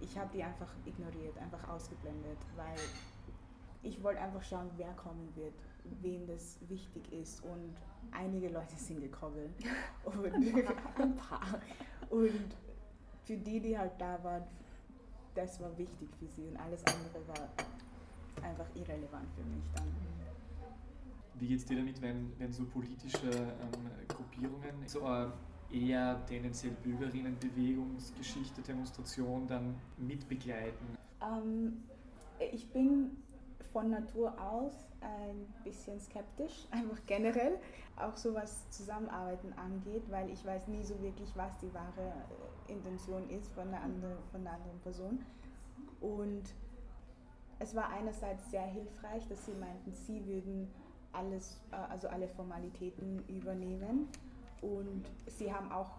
ich 0.00 0.18
habe 0.18 0.30
die 0.32 0.42
einfach 0.42 0.72
ignoriert, 0.84 1.38
einfach 1.38 1.68
ausgeblendet, 1.68 2.38
weil 2.56 2.76
ich 3.82 4.02
wollte 4.02 4.20
einfach 4.20 4.42
schauen, 4.42 4.70
wer 4.76 4.92
kommen 4.94 5.30
wird, 5.36 5.54
wem 6.02 6.26
das 6.26 6.58
wichtig 6.68 7.12
ist. 7.12 7.44
Und 7.44 7.76
einige 8.10 8.48
Leute 8.48 8.74
sind 8.76 9.00
gekommen. 9.00 9.54
Und 10.04 10.34
ein 10.98 11.16
paar. 11.16 11.60
Und 12.10 12.56
für 13.26 13.36
die, 13.36 13.60
die 13.60 13.76
halt 13.76 13.92
da 13.98 14.22
waren, 14.22 14.44
das 15.34 15.60
war 15.60 15.76
wichtig 15.76 16.08
für 16.18 16.26
sie 16.28 16.46
und 16.46 16.56
alles 16.56 16.82
andere 16.86 17.26
war 17.28 17.48
einfach 18.42 18.66
irrelevant 18.74 19.28
für 19.34 19.44
mich 19.44 19.64
dann. 19.74 19.84
Wie 21.34 21.48
geht 21.48 21.58
es 21.58 21.66
dir 21.66 21.76
damit, 21.76 22.00
wenn, 22.00 22.32
wenn 22.38 22.52
so 22.52 22.64
politische 22.64 23.28
ähm, 23.28 23.90
Gruppierungen 24.08 24.86
so 24.86 25.00
äh, 25.00 25.28
eher 25.70 26.24
tendenziell 26.26 26.72
Bürgerinnenbewegungsgeschichte, 26.82 28.62
Demonstration 28.62 29.46
dann 29.46 29.74
mitbegleiten? 29.98 30.96
Ähm, 31.20 31.82
ich 32.52 32.70
bin 32.70 33.10
von 33.72 33.90
Natur 33.90 34.40
aus 34.40 34.72
ein 35.00 35.46
bisschen 35.64 36.00
skeptisch, 36.00 36.66
einfach 36.70 37.04
generell, 37.06 37.58
auch 37.96 38.16
so 38.16 38.32
was 38.32 38.70
Zusammenarbeiten 38.70 39.52
angeht, 39.54 40.04
weil 40.10 40.30
ich 40.30 40.44
weiß 40.46 40.68
nie 40.68 40.84
so 40.84 41.00
wirklich, 41.02 41.30
was 41.34 41.58
die 41.58 41.74
wahre 41.74 42.12
Intention 42.68 43.28
ist 43.30 43.52
von 43.52 43.70
der 43.70 43.82
anderen, 43.82 44.18
von 44.30 44.42
der 44.42 44.54
anderen 44.54 44.78
Person. 44.80 45.24
Und 46.00 46.44
es 47.58 47.74
war 47.74 47.88
einerseits 47.88 48.50
sehr 48.50 48.66
hilfreich, 48.66 49.26
dass 49.28 49.46
sie 49.46 49.54
meinten, 49.54 49.92
sie 49.92 50.24
würden 50.26 50.68
alles, 51.12 51.60
äh, 51.72 51.76
also 51.76 52.08
alle 52.08 52.28
Formalitäten 52.28 53.24
übernehmen 53.28 54.08
und 54.60 55.04
sie 55.26 55.52
haben 55.52 55.70
auch, 55.72 55.90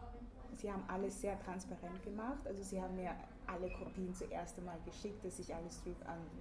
sie 0.55 0.71
haben 0.71 0.83
alles 0.87 1.19
sehr 1.21 1.39
transparent 1.39 2.03
gemacht. 2.03 2.45
Also 2.45 2.61
sie 2.61 2.81
haben 2.81 2.95
mir 2.95 3.11
alle 3.47 3.69
Kopien 3.69 4.13
zuerst 4.13 4.57
einmal 4.59 4.77
geschickt, 4.85 5.23
dass 5.25 5.39
ich 5.39 5.53
alles 5.53 5.81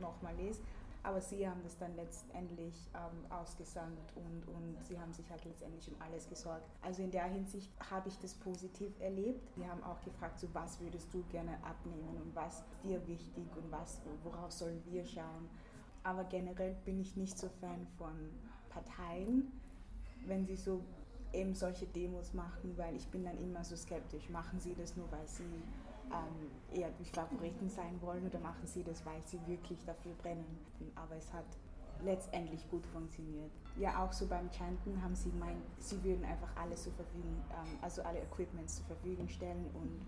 nochmal 0.00 0.34
lese 0.36 0.60
aber 1.06 1.20
sie 1.20 1.48
haben 1.48 1.62
das 1.62 1.78
dann 1.78 1.94
letztendlich 1.94 2.74
ähm, 2.92 3.30
ausgesandt 3.30 4.12
und, 4.16 4.48
und 4.52 4.84
sie 4.84 4.98
haben 4.98 5.12
sich 5.12 5.30
halt 5.30 5.44
letztendlich 5.44 5.88
um 5.88 5.94
alles 6.02 6.28
gesorgt. 6.28 6.68
Also 6.82 7.04
in 7.04 7.12
der 7.12 7.26
Hinsicht 7.26 7.70
habe 7.90 8.08
ich 8.08 8.18
das 8.18 8.34
positiv 8.34 8.92
erlebt. 9.00 9.40
Die 9.56 9.64
haben 9.64 9.84
auch 9.84 10.00
gefragt, 10.00 10.40
so 10.40 10.48
was 10.52 10.80
würdest 10.80 11.14
du 11.14 11.22
gerne 11.30 11.62
abnehmen 11.62 12.20
und 12.20 12.34
was 12.34 12.64
dir 12.82 13.06
wichtig 13.06 13.44
und 13.56 13.70
was, 13.70 14.00
worauf 14.24 14.50
sollen 14.50 14.82
wir 14.86 15.04
schauen. 15.04 15.48
Aber 16.02 16.24
generell 16.24 16.74
bin 16.84 17.00
ich 17.00 17.16
nicht 17.16 17.38
so 17.38 17.48
Fan 17.60 17.86
von 17.98 18.30
Parteien, 18.68 19.52
wenn 20.26 20.44
sie 20.44 20.56
so 20.56 20.82
eben 21.32 21.54
solche 21.54 21.86
Demos 21.86 22.34
machen, 22.34 22.76
weil 22.76 22.96
ich 22.96 23.06
bin 23.08 23.22
dann 23.24 23.38
immer 23.38 23.62
so 23.62 23.76
skeptisch. 23.76 24.28
Machen 24.28 24.58
sie 24.58 24.74
das 24.74 24.96
nur, 24.96 25.08
weil 25.12 25.28
sie 25.28 25.62
ähm, 26.12 26.50
eher 26.72 26.90
die 26.90 27.04
Favoriten 27.04 27.68
sein 27.68 28.00
wollen 28.00 28.26
oder 28.26 28.38
machen 28.40 28.66
sie 28.66 28.82
das, 28.82 29.04
weil 29.04 29.20
sie 29.22 29.38
wirklich 29.46 29.84
dafür 29.84 30.12
brennen. 30.14 30.58
Aber 30.94 31.16
es 31.16 31.32
hat 31.32 31.46
letztendlich 32.02 32.68
gut 32.70 32.86
funktioniert. 32.86 33.50
Ja, 33.78 34.04
auch 34.04 34.12
so 34.12 34.26
beim 34.26 34.50
Chanten 34.52 35.00
haben 35.02 35.14
sie 35.14 35.30
gemeint, 35.30 35.62
sie 35.78 36.02
würden 36.04 36.24
einfach 36.24 36.54
alles 36.56 36.84
zur 36.84 36.92
Verfügung, 36.92 37.42
ähm, 37.50 37.78
also 37.82 38.02
alle 38.02 38.20
Equipments 38.20 38.76
zur 38.76 38.86
Verfügung 38.86 39.28
stellen 39.28 39.66
und 39.74 40.00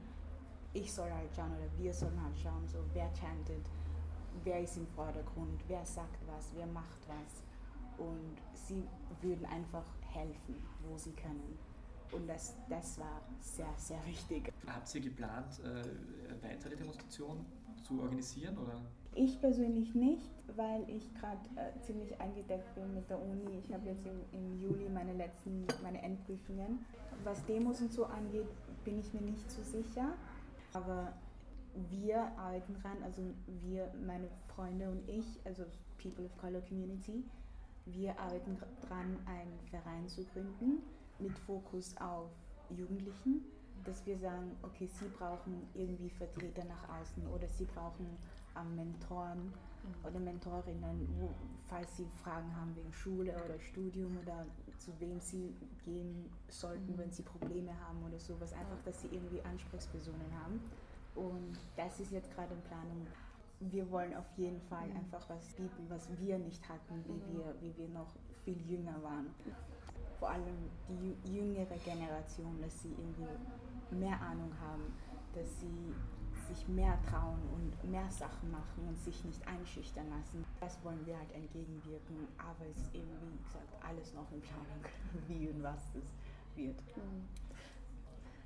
ich 0.75 0.93
soll 0.93 1.11
halt 1.11 1.35
schauen 1.35 1.51
oder 1.53 1.69
wir 1.79 1.93
sollen 1.93 2.23
halt 2.23 2.39
schauen, 2.39 2.67
so 2.69 2.79
wer 2.93 3.11
chantet, 3.15 3.65
wer 4.45 4.61
ist 4.61 4.77
im 4.77 4.87
Vordergrund, 4.89 5.63
wer 5.67 5.85
sagt 5.85 6.19
was, 6.27 6.51
wer 6.55 6.67
macht 6.67 7.09
was 7.09 7.43
und 7.99 8.37
sie 8.55 8.85
würden 9.23 9.47
einfach 9.47 9.85
helfen, 10.13 10.57
wo 10.89 10.97
sie 10.97 11.13
können. 11.13 11.59
Und 12.13 12.27
das, 12.27 12.55
das 12.69 12.99
war 12.99 13.23
sehr, 13.41 13.73
sehr 13.77 14.05
wichtig. 14.07 14.53
Habt 14.67 14.95
ihr 14.95 15.01
geplant, 15.01 15.61
äh, 15.61 16.43
weitere 16.43 16.77
Demonstrationen 16.77 17.45
zu 17.83 18.01
organisieren? 18.01 18.57
Oder? 18.59 18.81
Ich 19.15 19.41
persönlich 19.41 19.95
nicht, 19.95 20.31
weil 20.57 20.89
ich 20.89 21.13
gerade 21.15 21.41
äh, 21.57 21.81
ziemlich 21.81 22.19
eingedeckt 22.21 22.75
bin 22.75 22.95
mit 22.95 23.09
der 23.11 23.21
Uni. 23.21 23.59
Ich 23.59 23.73
habe 23.73 23.89
jetzt 23.89 24.07
im, 24.07 24.21
im, 24.33 24.61
Juli 24.61 24.89
meine 24.89 25.15
letzten, 25.15 25.67
meine 25.83 26.03
Endprüfungen. 26.03 26.85
Was 27.25 27.45
Demos 27.47 27.81
und 27.81 27.93
so 27.93 28.05
angeht, 28.05 28.47
bin 28.85 28.99
ich 28.99 29.13
mir 29.13 29.23
nicht 29.23 29.51
so 29.51 29.63
sicher. 29.63 30.15
Aber 30.73 31.13
wir 31.91 32.21
arbeiten 32.39 32.75
dran, 32.75 32.97
also 33.03 33.23
wir, 33.63 33.93
meine 34.07 34.29
Freunde 34.55 34.91
und 34.91 35.09
ich, 35.09 35.25
also 35.45 35.65
People 36.03 36.25
of 36.25 36.37
Color 36.39 36.61
Community, 36.63 37.25
wir 37.87 38.19
arbeiten 38.19 38.59
dran, 38.87 39.17
einen 39.27 39.59
Verein 39.71 40.07
zu 40.09 40.25
gründen 40.25 40.83
mit 41.19 41.39
Fokus 41.39 41.97
auf 41.99 42.31
Jugendlichen, 42.71 43.45
dass 43.85 44.05
wir 44.07 44.19
sagen, 44.19 44.57
okay, 44.63 44.87
sie 44.87 45.09
brauchen 45.09 45.67
irgendwie 45.75 46.11
Vertreter 46.11 46.65
nach 46.65 47.01
außen 47.01 47.27
oder 47.29 47.49
sie 47.49 47.65
brauchen 47.65 48.07
ähm, 48.57 48.77
Mentoren 48.77 49.45
mhm. 49.47 50.05
oder 50.05 50.21
Mentorinnen, 50.21 51.09
wo, 51.19 51.31
falls 51.65 51.97
sie 51.97 52.07
Fragen 52.23 52.55
haben 52.57 52.75
wegen 52.77 52.93
Schule 52.93 53.33
oder 53.45 53.59
Studium 53.61 54.17
oder 54.23 54.47
zu 54.79 54.93
wem 55.01 55.21
sie 55.21 55.55
gehen 55.85 56.31
sollten, 56.49 56.93
mhm. 56.93 56.99
wenn 56.99 57.13
sie 57.13 57.23
Probleme 57.23 57.73
haben 57.81 58.03
oder 58.07 58.19
sowas. 58.19 58.53
Einfach, 58.53 58.83
dass 58.85 59.01
sie 59.01 59.09
irgendwie 59.09 59.41
Ansprechpersonen 59.43 60.33
haben. 60.43 60.61
Und 61.15 61.59
das 61.77 61.99
ist 62.01 62.13
jetzt 62.13 62.31
gerade 62.35 62.53
in 62.55 62.61
Planung. 62.63 63.07
Wir 63.61 63.91
wollen 63.91 64.15
auf 64.15 64.27
jeden 64.37 64.61
Fall 64.63 64.89
mhm. 64.89 64.97
einfach 64.97 65.29
was 65.29 65.47
bieten, 65.55 65.87
was 65.89 66.09
wir 66.21 66.39
nicht 66.39 66.69
hatten, 66.69 67.05
wie 67.07 67.35
wir, 67.35 67.55
wie 67.61 67.77
wir 67.77 67.89
noch 67.89 68.13
viel 68.45 68.61
jünger 68.69 69.03
waren 69.03 69.27
vor 70.19 70.31
allem 70.31 70.45
die 70.89 71.17
jüngere 71.33 71.77
Generation, 71.85 72.61
dass 72.61 72.83
sie 72.83 72.91
irgendwie 72.91 73.97
mehr 73.97 74.21
Ahnung 74.21 74.53
haben, 74.61 74.93
dass 75.35 75.61
sie 75.61 75.95
sich 76.49 76.67
mehr 76.69 76.99
trauen 77.09 77.41
und 77.55 77.91
mehr 77.91 78.11
Sachen 78.11 78.51
machen 78.51 78.89
und 78.89 78.99
sich 78.99 79.25
nicht 79.25 79.47
einschüchtern 79.47 80.09
lassen. 80.09 80.45
Das 80.61 80.83
wollen 80.83 81.05
wir 81.05 81.17
halt 81.17 81.33
entgegenwirken, 81.33 82.29
aber 82.39 82.67
es 82.71 82.79
ist 82.79 82.95
eben, 82.95 83.09
wie 83.23 83.45
gesagt, 83.45 83.85
alles 83.87 84.15
noch 84.15 84.31
in 84.33 84.41
Planung, 84.41 84.83
wie 85.29 85.49
und 85.49 85.63
was 85.63 85.93
das 85.93 86.57
wird. 86.57 86.81
Mhm. 86.97 87.29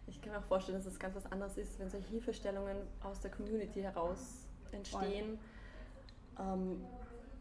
Ich 0.08 0.20
kann 0.20 0.32
mir 0.32 0.38
auch 0.38 0.44
vorstellen, 0.44 0.78
dass 0.78 0.86
es 0.86 0.98
ganz 0.98 1.14
was 1.14 1.26
anderes 1.30 1.56
ist, 1.56 1.78
wenn 1.78 1.88
solche 1.88 2.08
Hilfestellungen 2.08 2.76
aus 3.02 3.20
der 3.20 3.30
Community 3.30 3.80
heraus 3.80 4.46
entstehen. 4.72 5.38
Ähm, 6.38 6.84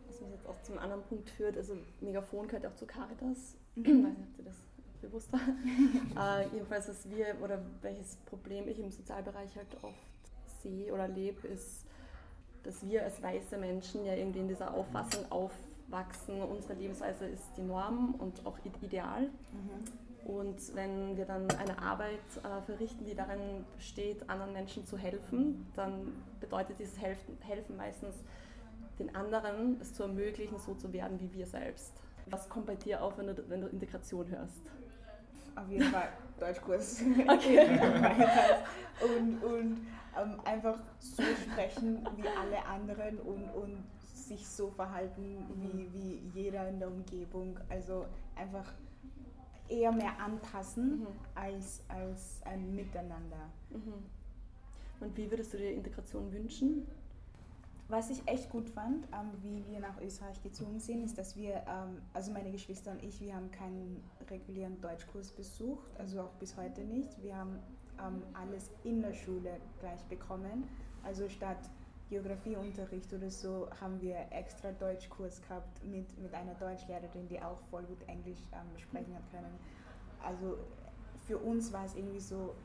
was 0.07 0.21
mich 0.21 0.31
jetzt 0.31 0.47
auch 0.47 0.61
zum 0.61 0.77
anderen 0.77 1.03
Punkt 1.03 1.29
führt, 1.29 1.57
also 1.57 1.75
Megafon 2.01 2.47
gehört 2.47 2.65
auch 2.67 2.75
zu 2.75 2.85
Caritas. 2.85 3.55
Ich 3.75 3.85
weiß 3.85 3.93
nicht, 3.93 4.19
ob 4.19 4.35
Sie 4.35 4.43
das 4.43 4.55
bewusster. 5.01 5.39
äh, 6.17 6.47
jedenfalls, 6.53 6.89
was 6.89 7.09
wir 7.09 7.35
oder 7.41 7.61
welches 7.81 8.17
Problem 8.25 8.67
ich 8.67 8.79
im 8.79 8.91
Sozialbereich 8.91 9.55
halt 9.55 9.67
oft 9.81 9.95
sehe 10.61 10.93
oder 10.93 11.07
lebe, 11.07 11.47
ist, 11.47 11.85
dass 12.63 12.85
wir 12.85 13.03
als 13.03 13.21
weiße 13.21 13.57
Menschen 13.57 14.05
ja 14.05 14.13
irgendwie 14.13 14.39
in 14.39 14.47
dieser 14.47 14.73
Auffassung 14.73 15.25
aufwachsen, 15.31 16.41
unsere 16.41 16.73
Lebensweise 16.73 17.25
ist 17.25 17.43
die 17.57 17.63
Norm 17.63 18.15
und 18.19 18.45
auch 18.45 18.57
ideal. 18.83 19.23
Mhm. 19.23 20.01
Und 20.23 20.75
wenn 20.75 21.17
wir 21.17 21.25
dann 21.25 21.49
eine 21.51 21.79
Arbeit 21.79 22.19
äh, 22.43 22.61
verrichten, 22.61 23.05
die 23.05 23.15
darin 23.15 23.65
besteht, 23.75 24.29
anderen 24.29 24.53
Menschen 24.53 24.85
zu 24.85 24.97
helfen, 24.97 25.65
dann 25.75 26.13
bedeutet 26.39 26.77
dieses 26.79 26.99
Helfen, 27.01 27.37
Helfen 27.41 27.75
meistens, 27.75 28.15
den 28.99 29.15
anderen 29.15 29.81
es 29.81 29.95
zu 29.95 30.03
ermöglichen, 30.03 30.59
so 30.59 30.75
zu 30.75 30.93
werden 30.93 31.19
wie 31.19 31.33
wir 31.33 31.47
selbst. 31.47 31.93
Was 32.31 32.49
kommt 32.49 32.65
bei 32.65 32.75
dir 32.75 33.03
auf, 33.03 33.17
wenn 33.17 33.27
du, 33.27 33.49
wenn 33.49 33.61
du 33.61 33.67
Integration 33.67 34.27
hörst? 34.29 34.71
Auf 35.55 35.67
jeden 35.69 35.91
Fall 35.91 36.09
Deutschkurs. 36.39 37.01
Okay. 37.27 37.79
und 39.17 39.43
und 39.43 39.87
ähm, 40.17 40.39
einfach 40.45 40.79
so 40.99 41.23
sprechen 41.23 42.07
wie 42.15 42.27
alle 42.27 42.65
anderen 42.65 43.19
und, 43.19 43.49
und 43.51 43.83
sich 44.01 44.47
so 44.47 44.69
verhalten 44.71 45.45
wie, 45.55 45.93
wie 45.93 46.21
jeder 46.33 46.67
in 46.69 46.79
der 46.79 46.87
Umgebung. 46.87 47.59
Also 47.69 48.05
einfach 48.35 48.73
eher 49.67 49.91
mehr 49.91 50.19
anpassen 50.19 51.01
mhm. 51.01 51.07
als, 51.35 51.83
als 51.87 52.41
ein 52.45 52.75
Miteinander. 52.75 53.49
Mhm. 53.69 53.93
Und 54.99 55.17
wie 55.17 55.29
würdest 55.29 55.53
du 55.53 55.57
dir 55.57 55.71
Integration 55.71 56.31
wünschen? 56.31 56.87
Was 57.91 58.09
ich 58.09 58.25
echt 58.25 58.49
gut 58.49 58.69
fand, 58.69 59.05
ähm, 59.11 59.31
wie 59.41 59.67
wir 59.67 59.81
nach 59.81 59.99
Österreich 59.99 60.41
gezogen 60.41 60.79
sind, 60.79 61.03
ist, 61.03 61.17
dass 61.17 61.35
wir, 61.35 61.55
ähm, 61.67 62.01
also 62.13 62.31
meine 62.31 62.49
Geschwister 62.49 62.91
und 62.91 63.03
ich, 63.03 63.19
wir 63.19 63.35
haben 63.35 63.51
keinen 63.51 64.01
regulären 64.29 64.79
Deutschkurs 64.79 65.33
besucht, 65.33 65.91
also 65.99 66.21
auch 66.21 66.31
bis 66.39 66.55
heute 66.55 66.85
nicht. 66.85 67.21
Wir 67.21 67.35
haben 67.35 67.59
ähm, 67.99 68.23
alles 68.33 68.71
in 68.85 69.01
der 69.01 69.11
Schule 69.11 69.57
gleich 69.81 70.01
bekommen. 70.05 70.69
Also 71.03 71.27
statt 71.27 71.69
Geografieunterricht 72.07 73.11
oder 73.11 73.29
so 73.29 73.67
haben 73.81 73.99
wir 73.99 74.15
extra 74.29 74.71
Deutschkurs 74.71 75.41
gehabt 75.41 75.83
mit, 75.83 76.17
mit 76.17 76.33
einer 76.33 76.55
Deutschlehrerin, 76.55 77.27
die 77.27 77.41
auch 77.41 77.59
voll 77.69 77.83
gut 77.83 78.07
Englisch 78.07 78.39
ähm, 78.53 78.79
sprechen 78.79 79.13
hat 79.13 79.29
können. 79.31 79.59
Also 80.23 80.57
für 81.27 81.39
uns 81.39 81.73
war 81.73 81.83
es 81.83 81.95
irgendwie 81.95 82.21
so 82.21 82.55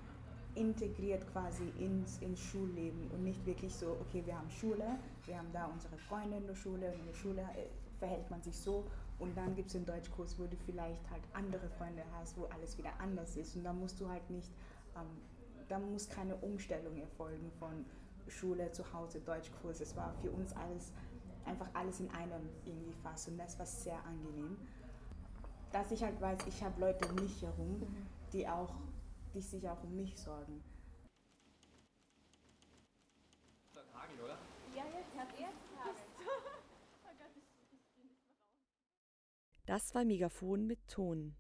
integriert 0.57 1.27
quasi 1.33 1.71
ins, 1.79 2.19
ins 2.19 2.41
Schulleben 2.41 3.11
und 3.13 3.25
nicht 3.25 3.45
wirklich 3.47 3.75
so, 3.75 3.97
okay, 4.01 4.23
wir 4.25 4.37
haben 4.37 4.51
Schule, 4.51 4.99
wir 5.25 5.39
haben 5.39 5.53
da 5.53 5.67
unsere 5.67 5.97
Freunde 5.97 6.39
in 6.39 6.47
der 6.47 6.55
Schule 6.55 6.93
und 6.93 7.01
in 7.01 7.07
der 7.07 7.15
Schule 7.15 7.43
äh, 7.43 7.67
verhält 7.99 8.29
man 8.31 8.43
sich 8.43 8.57
so 8.57 8.85
und 9.19 9.37
dann 9.37 9.55
gibt 9.55 9.69
es 9.69 9.77
einen 9.77 9.87
Deutschkurs, 9.87 10.39
wo 10.39 10.45
du 10.45 10.57
vielleicht 10.57 11.11
halt 11.11 11.23
andere 11.33 11.69
Freunde 11.69 12.03
hast, 12.19 12.37
wo 12.37 12.45
alles 12.47 12.77
wieder 12.77 12.91
anders 12.99 13.37
ist 13.37 13.57
und 13.57 13.65
da 13.65 13.73
musst 13.73 14.01
du 14.01 14.09
halt 14.09 14.29
nicht, 14.31 14.51
ähm, 14.97 15.07
da 15.69 15.79
muss 15.79 16.09
keine 16.09 16.37
Umstellung 16.37 16.97
erfolgen 16.97 17.51
von 17.59 17.85
Schule, 18.29 18.71
zu 18.73 18.85
Hause, 18.93 19.21
Deutschkurs. 19.21 19.81
Es 19.81 19.97
war 19.97 20.13
für 20.23 20.31
uns 20.31 20.53
alles, 20.55 20.93
einfach 21.45 21.69
alles 21.75 22.01
in 22.01 22.11
einem 22.11 22.49
irgendwie 22.65 22.93
fast 23.03 23.29
und 23.29 23.39
das 23.39 23.59
war 23.59 23.67
sehr 23.67 23.99
angenehm. 24.05 24.57
Dass 25.73 25.91
ich 25.91 26.03
halt 26.03 26.21
weiß, 26.21 26.39
ich 26.49 26.63
habe 26.63 26.81
Leute 26.81 27.09
um 27.09 27.17
mich 27.17 27.43
herum, 27.43 27.81
mhm. 27.81 28.07
die 28.33 28.47
auch, 28.49 28.75
die 29.37 29.43
sich 29.43 29.69
auch 29.69 29.83
um 29.83 29.95
mich 29.95 30.17
sorgen. 30.17 30.65
Hagel, 33.93 34.21
oder? 34.25 34.39
Ja, 34.75 34.85
jetzt 34.87 35.15
hat 35.15 35.29
er 35.39 35.51
Das 39.67 39.95
war 39.95 40.05
Megafon 40.05 40.67
mit 40.67 40.89
Ton. 40.89 41.37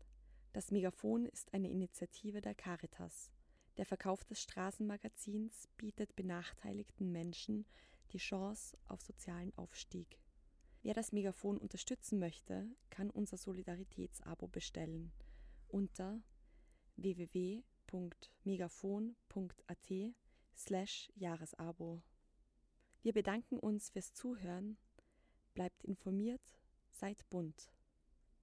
Das 0.52 0.70
Megafon 0.70 1.24
ist 1.26 1.54
eine 1.54 1.70
Initiative 1.70 2.42
der 2.42 2.54
Caritas. 2.54 3.30
Der 3.78 3.86
Verkauf 3.86 4.24
des 4.24 4.42
Straßenmagazins 4.42 5.68
bietet 5.78 6.16
benachteiligten 6.16 7.12
Menschen 7.12 7.64
die 8.12 8.18
Chance 8.18 8.76
auf 8.88 9.00
sozialen 9.00 9.56
Aufstieg. 9.56 10.18
Wer 10.82 10.92
das 10.92 11.12
Megafon 11.12 11.56
unterstützen 11.56 12.18
möchte, 12.18 12.68
kann 12.90 13.08
unser 13.10 13.38
Solidaritätsabo 13.38 14.48
bestellen 14.48 15.12
unter 15.68 16.20
www.megafon.at 17.96 20.14
slash 20.54 21.10
Jahresabo. 21.16 22.02
Wir 23.02 23.12
bedanken 23.12 23.58
uns 23.58 23.90
fürs 23.90 24.12
Zuhören, 24.12 24.76
bleibt 25.54 25.84
informiert, 25.84 26.58
seid 26.90 27.28
bunt. 27.30 27.70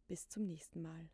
Bis 0.07 0.27
zum 0.27 0.45
nächsten 0.45 0.81
Mal. 0.81 1.09